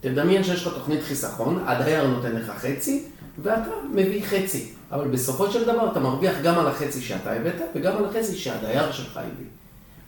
תדמיין 0.00 0.44
שיש 0.44 0.66
לך 0.66 0.74
תוכנית 0.74 1.02
חיסכון, 1.02 1.64
הדייר 1.66 2.06
נותן 2.06 2.32
לך 2.32 2.50
חצי, 2.50 3.04
ואתה 3.42 3.70
מביא 3.92 4.24
חצי. 4.24 4.68
אבל 4.92 5.08
בסופו 5.08 5.50
של 5.50 5.64
דבר 5.64 5.92
אתה 5.92 6.00
מרוויח 6.00 6.34
גם 6.42 6.58
על 6.58 6.66
החצי 6.66 7.02
שאתה 7.02 7.32
הבאת, 7.32 7.54
וגם 7.74 7.96
על 7.96 8.04
החצי 8.04 8.36
שהדייר 8.36 8.92
שלך 8.92 9.16
הביא. 9.16 9.46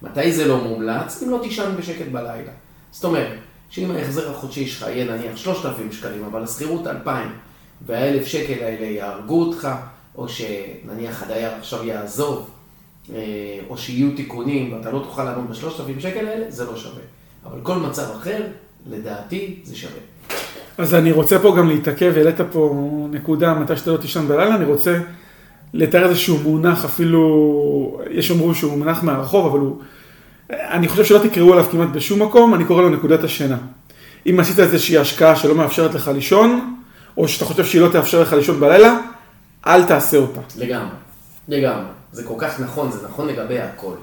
מתי 0.03 0.33
זה 0.33 0.49
לא 0.49 0.65
מומלץ? 0.65 1.23
אם 1.23 1.31
לא 1.31 1.39
תישן 1.43 1.75
בשקט 1.79 2.07
בלילה. 2.13 2.53
זאת 2.93 3.05
אומרת, 3.05 3.39
שאם 3.71 3.91
ההחזר 3.91 4.31
החודשי 4.31 4.67
שלך 4.67 4.83
יהיה 4.83 5.17
נניח 5.17 5.37
3,000 5.37 5.93
שקלים, 5.93 6.25
אבל 6.25 6.43
השכירות 6.43 6.87
2,000, 6.87 7.29
והאלף 7.87 8.27
שקל 8.27 8.63
האלה 8.63 8.87
יהרגו 8.87 9.43
אותך, 9.43 9.69
או 10.21 10.27
שנניח 10.29 11.23
הדייר 11.23 11.51
עכשיו 11.59 11.85
יעזוב, 11.85 12.51
אה, 13.15 13.19
או 13.69 13.79
שיהיו 13.79 14.17
תיקונים 14.17 14.73
ואתה 14.73 14.91
לא 14.91 14.99
תוכל 14.99 15.25
לעמוד 15.25 15.51
בשלושת 15.51 15.81
אלפים 15.81 16.01
שקל 16.01 16.27
האלה, 16.27 16.45
זה 16.49 16.65
לא 16.65 16.77
שווה. 16.77 17.03
אבל 17.47 17.59
כל 17.63 17.75
מצב 17.75 18.07
אחר, 18.21 18.43
לדעתי, 18.91 19.55
זה 19.65 19.77
שווה. 19.77 20.01
אז 20.79 20.95
אני 20.95 21.13
רוצה 21.13 21.39
פה 21.39 21.55
גם 21.59 21.69
להתעכב, 21.69 22.13
העלית 22.17 22.41
פה 22.53 22.87
נקודה, 23.11 23.55
מתי 23.55 23.77
שאתה 23.77 23.91
לא 23.91 23.97
תישן 23.97 24.29
בלילה, 24.29 24.55
אני 24.55 24.65
רוצה 24.65 24.99
לתאר 25.75 26.09
איזשהו 26.09 26.39
מונח, 26.39 26.85
אפילו, 26.85 28.01
יש 28.11 28.29
שאומרו 28.29 28.55
שהוא 28.55 28.79
מונח 28.79 29.03
מהרחוב, 29.03 29.47
אבל 29.47 29.59
הוא, 29.59 29.79
אני 30.51 30.89
חושב 30.89 31.05
שלא 31.05 31.19
תקראו 31.19 31.53
עליו 31.53 31.65
כמעט 31.71 31.89
בשום 31.89 32.23
מקום, 32.23 32.55
אני 32.55 32.65
קורא 32.65 32.83
לו 32.83 32.89
נקודת 32.89 33.25
השינה. 33.25 33.59
אם 34.27 34.41
עשית 34.41 34.59
איזושהי 34.59 34.99
השקעה 34.99 35.37
שלא 35.37 35.55
מאפשרת 35.55 35.95
לך 35.95 36.09
לישון, 36.09 36.75
או 37.17 37.29
שאתה 37.29 37.45
חושב 37.45 37.65
שהיא 37.65 37.83
לא 37.83 37.89
תאפשר 37.89 38.23
לך 38.23 38.33
לישון 38.33 38.61
בלילה, 38.61 38.99
אל 39.67 39.85
תעשה 39.85 40.17
אותה. 40.17 40.41
לגמרי, 40.57 40.97
לגמרי. 41.49 41.91
זה 42.13 42.25
כל 42.25 42.35
כך 42.39 42.61
נכון, 42.61 42.93
זה 42.93 43.09
נכון 43.09 43.29
לגבי 43.29 43.59
הכל. 43.59 43.95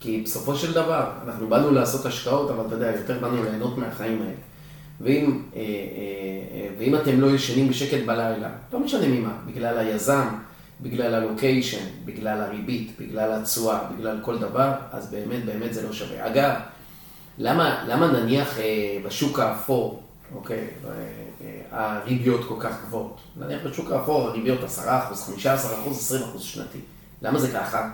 כי 0.00 0.20
בסופו 0.24 0.54
של 0.56 0.72
דבר, 0.72 1.10
אנחנו 1.26 1.48
באנו 1.48 1.70
לעשות 1.70 2.06
השקעות, 2.06 2.50
אבל 2.50 2.66
אתה 2.66 2.74
יודע, 2.74 2.92
יותר 2.96 3.18
באנו 3.20 3.42
ליהנות 3.42 3.78
מהחיים 3.78 4.22
האלה. 4.22 4.34
ואם, 5.00 5.42
אה, 5.56 5.60
אה, 5.60 5.64
אה, 6.54 6.68
ואם 6.78 6.94
אתם 6.94 7.20
לא 7.20 7.30
ישנים 7.30 7.68
בשקט 7.68 8.06
בלילה, 8.06 8.48
לא 8.72 8.80
משנה 8.80 9.08
ממה, 9.08 9.32
בגלל 9.46 9.78
היזם, 9.78 10.28
בגלל 10.80 11.14
הלוקיישן, 11.14 11.84
בגלל 12.04 12.40
הריבית, 12.40 12.92
בגלל 13.00 13.32
התשואה, 13.32 13.78
בגלל 13.96 14.18
כל 14.22 14.38
דבר, 14.38 14.72
אז 14.92 15.10
באמת 15.10 15.44
באמת 15.44 15.74
זה 15.74 15.82
לא 15.82 15.92
שווה. 15.92 16.26
אגב, 16.26 16.52
למה, 17.38 17.84
למה 17.88 18.06
נניח 18.06 18.58
בשוק 19.06 19.38
האפור, 19.38 20.02
אוקיי, 20.34 20.66
הריביות 21.70 22.44
כל 22.48 22.54
כך 22.60 22.72
גבוהות. 22.86 23.20
נניח 23.36 23.60
בשוק 23.66 23.90
האפור 23.90 24.28
הריביות 24.28 24.58
10%, 24.60 24.64
15%, 25.44 25.46
20% 26.36 26.38
שנתי. 26.38 26.78
למה 27.22 27.38
זה 27.38 27.48
ככה? 27.48 27.88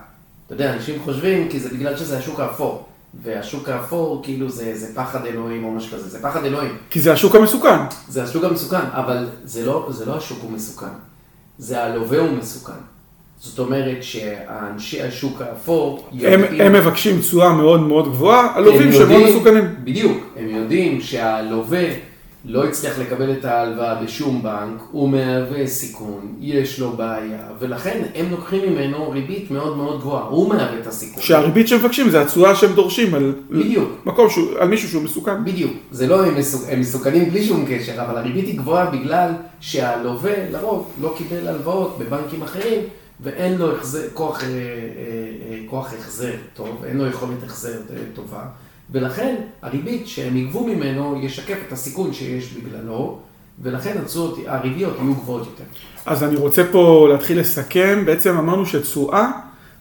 אתה 0.47 0.55
יודע, 0.55 0.75
אנשים 0.75 1.03
חושבים 1.05 1.49
כי 1.49 1.61
זה 1.61 1.69
בגלל 1.69 1.97
שזה 1.97 2.19
השוק 2.19 2.41
האפור. 2.41 2.87
והשוק 3.23 3.69
האפור, 3.69 4.21
כאילו 4.23 4.51
זה, 4.51 4.79
זה 4.79 4.95
פחד 4.95 5.27
אלוהים 5.27 5.65
או 5.65 5.71
משהו 5.71 5.97
כזה, 5.97 6.09
זה 6.09 6.23
פחד 6.23 6.45
אלוהים. 6.45 6.77
כי 6.91 7.01
זה 7.01 7.13
השוק 7.13 7.35
המסוכן. 7.35 7.79
זה 8.09 8.23
השוק 8.23 8.45
המסוכן, 8.45 8.87
אבל 8.93 9.29
זה 9.45 9.67
לא, 9.67 9.89
זה 9.91 10.05
לא 10.07 10.17
השוק 10.17 10.39
הוא 10.43 10.53
מסוכן, 10.53 10.87
זה 11.59 11.85
הלווה 11.85 12.19
הוא 12.19 12.39
מסוכן. 12.39 12.73
זאת 13.39 13.59
אומרת 13.59 14.03
שאנשי 14.03 15.03
השוק 15.03 15.41
האפור 15.43 16.09
יודעים... 16.13 16.61
הם, 16.61 16.61
הם 16.61 16.73
מבקשים 16.73 17.21
תשואה 17.21 17.53
מאוד 17.53 17.81
מאוד 17.81 18.09
גבוהה, 18.09 18.53
הלווים 18.55 18.93
שהם 18.93 19.09
מאוד 19.09 19.23
מסוכנים. 19.31 19.65
בדיוק, 19.85 20.19
הם 20.37 20.49
יודעים 20.49 21.01
שהלווה 21.01 21.85
לא 22.45 22.65
הצליח 22.65 22.99
לקבל 22.99 23.33
את 23.33 23.45
ההלוואה 23.45 23.95
בשום 23.95 24.43
בנק, 24.43 24.83
הוא 24.91 25.09
מהווה 25.09 25.67
סיכון, 25.67 26.35
יש 26.41 26.81
לו 26.81 26.91
בעיה, 26.93 27.49
ולכן 27.59 28.03
הם 28.15 28.31
לוקחים 28.31 28.73
ממנו 28.73 29.11
ריבית 29.11 29.51
מאוד 29.51 29.77
מאוד 29.77 30.01
גבוהה, 30.01 30.25
הוא 30.25 30.49
מהווה 30.49 30.79
את 30.81 30.87
הסיכון. 30.87 31.23
שהריבית 31.23 31.69
שהם 31.69 31.79
מבקשים 31.79 32.11
זה 32.11 32.23
התשואה 32.23 32.55
שהם 32.55 32.73
דורשים 32.73 33.15
על, 33.15 33.35
בדיוק. 33.51 33.91
מקום 34.07 34.31
שהוא, 34.31 34.59
על 34.59 34.69
מישהו 34.69 34.89
שהוא 34.89 35.03
מסוכן. 35.03 35.45
בדיוק, 35.45 35.73
זה 35.91 36.07
לא 36.07 36.25
הם, 36.27 36.39
מסוכ... 36.39 36.63
הם 36.69 36.81
מסוכנים 36.81 37.31
בלי 37.31 37.45
שום 37.45 37.65
קשר, 37.69 38.03
אבל 38.03 38.17
הריבית 38.19 38.47
היא 38.47 38.59
גבוהה 38.59 38.91
בגלל 38.91 39.33
שהלווה 39.61 40.51
לרוב 40.51 40.91
לא 41.01 41.15
קיבל 41.19 41.49
הלוואות 41.49 41.99
בבנקים 41.99 42.43
אחרים, 42.43 42.81
ואין 43.23 43.59
לו 43.59 43.77
החזר, 43.77 44.03
כוח, 44.15 44.45
אה, 44.45 44.49
אה, 44.49 44.53
אה, 45.51 45.59
כוח 45.67 45.93
החזר 45.99 46.33
טוב, 46.55 46.85
אין 46.85 46.99
לו 46.99 47.07
יכולת 47.07 47.43
החזר 47.43 47.79
טובה. 48.15 48.43
ולכן 48.93 49.35
הריבית 49.63 50.09
שהם 50.09 50.37
יגבו 50.37 50.67
ממנו 50.67 51.21
ישקף 51.23 51.57
את 51.69 51.73
הסיכון 51.73 52.13
שיש 52.13 52.53
בגללו, 52.53 53.19
ולכן 53.63 53.99
התשואות, 54.03 54.39
הריביות 54.47 54.97
יהיו 55.01 55.15
גבוהות 55.15 55.47
יותר. 55.47 55.65
אז 56.07 56.25
אני 56.25 56.37
רוצה 56.37 56.63
פה 56.73 57.09
להתחיל 57.13 57.41
לסכם, 57.41 58.03
בעצם 58.07 58.39
אמרנו 58.39 58.67
שתשואה 58.67 59.31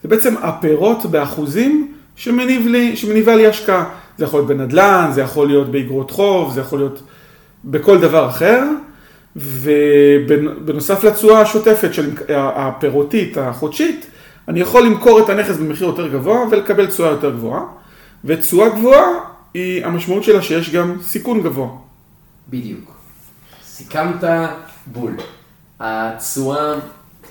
זה 0.04 0.10
בעצם 0.10 0.36
הפירות 0.42 1.06
באחוזים 1.06 1.94
שמניב 2.16 2.68
לי, 2.68 2.96
שמניבה 2.96 3.36
לי 3.36 3.48
השקעה. 3.48 3.90
זה 4.18 4.24
יכול 4.26 4.40
להיות 4.40 4.48
בנדל"ן, 4.48 5.10
זה 5.14 5.22
יכול 5.22 5.48
להיות 5.48 5.72
באגרות 5.72 6.12
חוב, 6.12 6.54
זה 6.54 6.62
יכול 6.62 6.80
להיות 6.80 7.02
בכל 7.66 8.02
דבר 8.02 8.30
אחר. 8.30 8.64
ובנוסף 9.36 11.04
לתשואה 11.04 11.42
השוטפת 11.42 11.94
של 11.94 12.12
הפירותית, 12.36 13.38
החודשית, 13.38 14.06
אני 14.48 14.60
יכול 14.60 14.84
למכור 14.86 15.20
את 15.20 15.30
הנכס 15.30 15.58
במחיר 15.58 15.88
יותר 15.88 16.08
גבוה 16.08 16.40
ולקבל 16.52 16.88
תשואה 16.88 17.10
יותר 17.10 17.30
גבוהה. 17.30 17.62
ותשואה 18.26 18.70
גבוהה, 18.70 19.06
היא, 19.54 19.86
המשמעות 19.86 20.24
שלה 20.24 20.42
שיש 20.42 20.70
גם 20.70 20.98
סיכון 21.04 21.42
גבוה. 21.42 21.70
בדיוק. 22.50 22.92
סיכמת 23.64 24.24
בול. 24.86 25.18
התשואה 25.80 26.74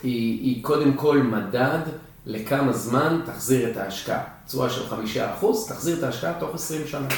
היא, 0.02 0.40
היא 0.40 0.62
קודם 0.64 0.92
כל 0.92 1.18
מדד 1.18 1.78
לכמה 2.26 2.72
זמן 2.72 3.20
תחזיר 3.26 3.70
את 3.70 3.76
ההשקעה. 3.76 4.20
תשואה 4.46 4.70
של 4.70 4.86
חמישה 4.86 5.34
אחוז, 5.34 5.68
תחזיר 5.68 5.98
את 5.98 6.02
ההשקעה 6.02 6.32
תוך 6.40 6.54
20 6.54 6.82
שנה. 6.86 7.08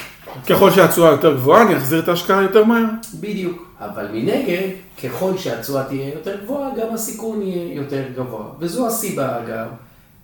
ככל 0.49 0.71
שהתשואה 0.71 1.11
יותר 1.11 1.35
גבוהה, 1.35 1.63
אני 1.63 1.77
אחזיר 1.77 1.99
את 1.99 2.09
ההשקעה 2.09 2.43
יותר 2.43 2.65
מהר. 2.65 2.85
בדיוק. 3.21 3.71
אבל 3.81 4.09
מנגד, 4.13 4.69
ככל 5.05 5.39
שהתשואה 5.39 5.85
תהיה 5.85 6.15
יותר 6.15 6.37
גבוהה, 6.45 6.71
גם 6.79 6.95
הסיכון 6.95 7.43
יהיה 7.43 7.75
יותר 7.75 8.03
גבוה. 8.17 8.47
וזו 8.59 8.87
הסיבה, 8.87 9.39
אגב. 9.39 9.67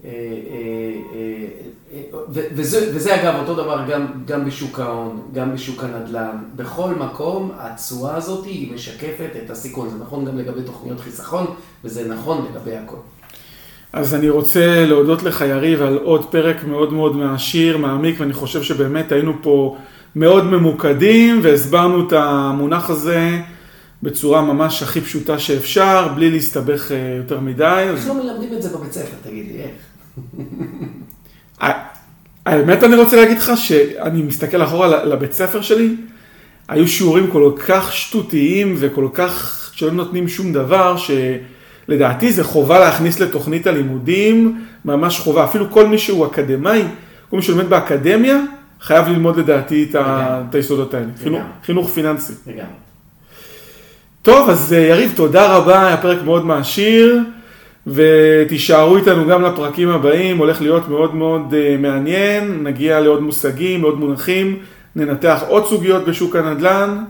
אה, 0.06 0.12
אה, 0.12 1.16
אה, 1.92 2.18
וזה, 2.30 2.90
וזה 2.94 3.22
אגב 3.22 3.34
אותו 3.40 3.54
דבר 3.54 3.84
גם, 3.90 4.06
גם 4.26 4.44
בשוק 4.44 4.80
ההון, 4.80 5.22
גם 5.34 5.54
בשוק 5.54 5.84
הנדל"ן, 5.84 6.36
בכל 6.56 6.94
מקום 6.94 7.50
התשואה 7.58 8.16
הזאת 8.16 8.44
היא 8.44 8.74
משקפת 8.74 9.30
את 9.44 9.50
הסיכון, 9.50 9.88
זה 9.90 9.96
נכון 10.04 10.24
גם 10.24 10.38
לגבי 10.38 10.62
תוכניות 10.62 11.00
חיסכון 11.00 11.46
וזה 11.84 12.08
נכון 12.08 12.46
לגבי 12.50 12.76
הכל. 12.76 12.96
אז 13.92 14.14
אני 14.14 14.28
רוצה 14.28 14.84
להודות 14.86 15.22
לך 15.22 15.40
יריב 15.40 15.82
על 15.82 15.98
עוד 15.98 16.24
פרק 16.30 16.64
מאוד 16.64 16.92
מאוד 16.92 17.16
מעשיר, 17.16 17.78
מעמיק, 17.78 18.20
ואני 18.20 18.32
חושב 18.32 18.62
שבאמת 18.62 19.12
היינו 19.12 19.32
פה 19.42 19.76
מאוד 20.16 20.44
ממוקדים 20.44 21.40
והסברנו 21.42 22.06
את 22.08 22.12
המונח 22.12 22.90
הזה 22.90 23.38
בצורה 24.02 24.42
ממש 24.42 24.82
הכי 24.82 25.00
פשוטה 25.00 25.38
שאפשר, 25.38 26.08
בלי 26.14 26.30
להסתבך 26.30 26.90
יותר 27.18 27.40
מדי. 27.40 27.86
איך 27.90 28.08
לא 28.08 28.14
מלמדים 28.14 28.52
את 28.52 28.62
זה 28.62 28.68
בבית 28.76 28.92
ספר, 28.92 29.16
תגיד 29.22 29.46
לי, 29.46 29.62
איך? 29.62 29.95
האמת 32.46 32.84
אני 32.84 32.96
רוצה 32.96 33.16
להגיד 33.16 33.38
לך 33.38 33.52
שאני 33.56 34.22
מסתכל 34.22 34.62
אחורה 34.62 35.04
לבית 35.04 35.32
ספר 35.32 35.62
שלי, 35.62 35.96
היו 36.68 36.88
שיעורים 36.88 37.30
כל 37.30 37.52
כך 37.66 37.92
שטותיים 37.92 38.74
וכל 38.78 39.08
כך 39.14 39.70
שלא 39.74 39.92
נותנים 39.92 40.28
שום 40.28 40.52
דבר, 40.52 40.96
שלדעתי 40.96 42.32
זה 42.32 42.44
חובה 42.44 42.78
להכניס 42.78 43.20
לתוכנית 43.20 43.66
הלימודים, 43.66 44.64
ממש 44.84 45.18
חובה. 45.18 45.44
אפילו 45.44 45.70
כל 45.70 45.86
מי 45.86 45.98
שהוא 45.98 46.26
אקדמאי, 46.26 46.82
כל 47.30 47.36
מי 47.36 47.42
שלומד 47.42 47.70
באקדמיה, 47.70 48.40
חייב 48.80 49.08
ללמוד 49.08 49.36
לדעתי 49.36 49.88
את 49.94 50.54
היסודות 50.54 50.94
האלה. 50.94 51.06
חינוך, 51.22 51.42
חינוך 51.64 51.90
פיננסי. 51.90 52.32
לגמרי. 52.46 52.64
טוב, 54.22 54.50
אז 54.50 54.72
יריב, 54.72 55.12
תודה 55.16 55.56
רבה, 55.56 55.86
היה 55.86 55.96
פרק 55.96 56.22
מאוד 56.22 56.46
מעשיר. 56.46 57.20
ותישארו 57.86 58.96
איתנו 58.96 59.26
גם 59.26 59.42
לפרקים 59.42 59.88
הבאים, 59.88 60.38
הולך 60.38 60.62
להיות 60.62 60.88
מאוד 60.88 61.14
מאוד 61.14 61.54
uh, 61.54 61.80
מעניין, 61.80 62.62
נגיע 62.62 63.00
לעוד 63.00 63.22
מושגים, 63.22 63.82
לעוד 63.82 63.98
מונחים, 63.98 64.58
ננתח 64.96 65.44
עוד 65.48 65.66
סוגיות 65.66 66.04
בשוק 66.04 66.36
הנדל"ן, 66.36 67.04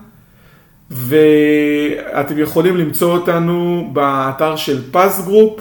ואתם 0.91 2.39
יכולים 2.39 2.77
למצוא 2.77 3.13
אותנו 3.13 3.91
באתר 3.93 4.57
של 4.57 4.83
פז 4.91 5.23
גרופ, 5.25 5.61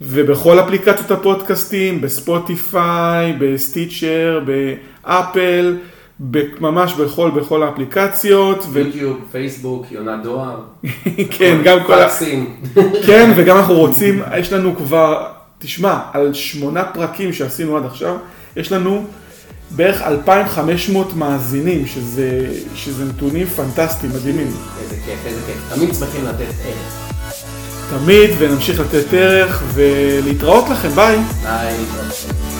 ובכל 0.00 0.60
אפליקציות 0.60 1.10
הפודקאסטים, 1.10 2.00
בספוטיפיי, 2.00 3.36
בסטיצ'ר, 3.38 4.40
באפל, 4.46 5.76
ממש 6.60 6.94
בכל, 6.94 7.30
בכל 7.30 7.62
האפליקציות. 7.62 8.66
יוטיוב. 8.74 9.18
פייסבוק, 9.32 9.86
יונת 9.90 10.22
דואר. 10.22 10.60
כן, 11.38 11.58
גם 11.64 11.78
כל... 11.86 12.04
פקסים. 12.04 12.56
כן, 13.06 13.32
וגם 13.36 13.56
אנחנו 13.56 13.74
רוצים, 13.74 14.22
יש 14.38 14.52
לנו 14.52 14.76
כבר, 14.76 15.26
תשמע, 15.58 15.98
על 16.12 16.34
שמונה 16.34 16.84
פרקים 16.84 17.32
שעשינו 17.32 17.76
עד 17.76 17.84
עכשיו, 17.84 18.16
יש 18.56 18.72
לנו 18.72 19.04
בערך 19.70 20.02
2,500 20.02 21.16
מאזינים, 21.16 21.86
שזה, 21.86 22.48
שזה 22.74 23.04
נתונים 23.04 23.46
פנטסטיים, 23.46 24.12
מדהימים. 24.12 24.46
איזה 24.82 24.96
כיף, 25.04 25.26
איזה 25.26 25.40
כיף. 25.46 25.74
תמיד 25.74 25.94
שמחים 25.94 26.24
לתת 26.24 26.40
ערך. 26.64 27.12
תמיד, 27.90 28.30
ונמשיך 28.38 28.80
לתת 28.80 29.14
ערך, 29.14 29.62
ולהתראות 29.74 30.64
לכם, 30.70 30.88
ביי. 30.88 31.18
ביי, 31.42 31.78
להתראות. 31.78 32.51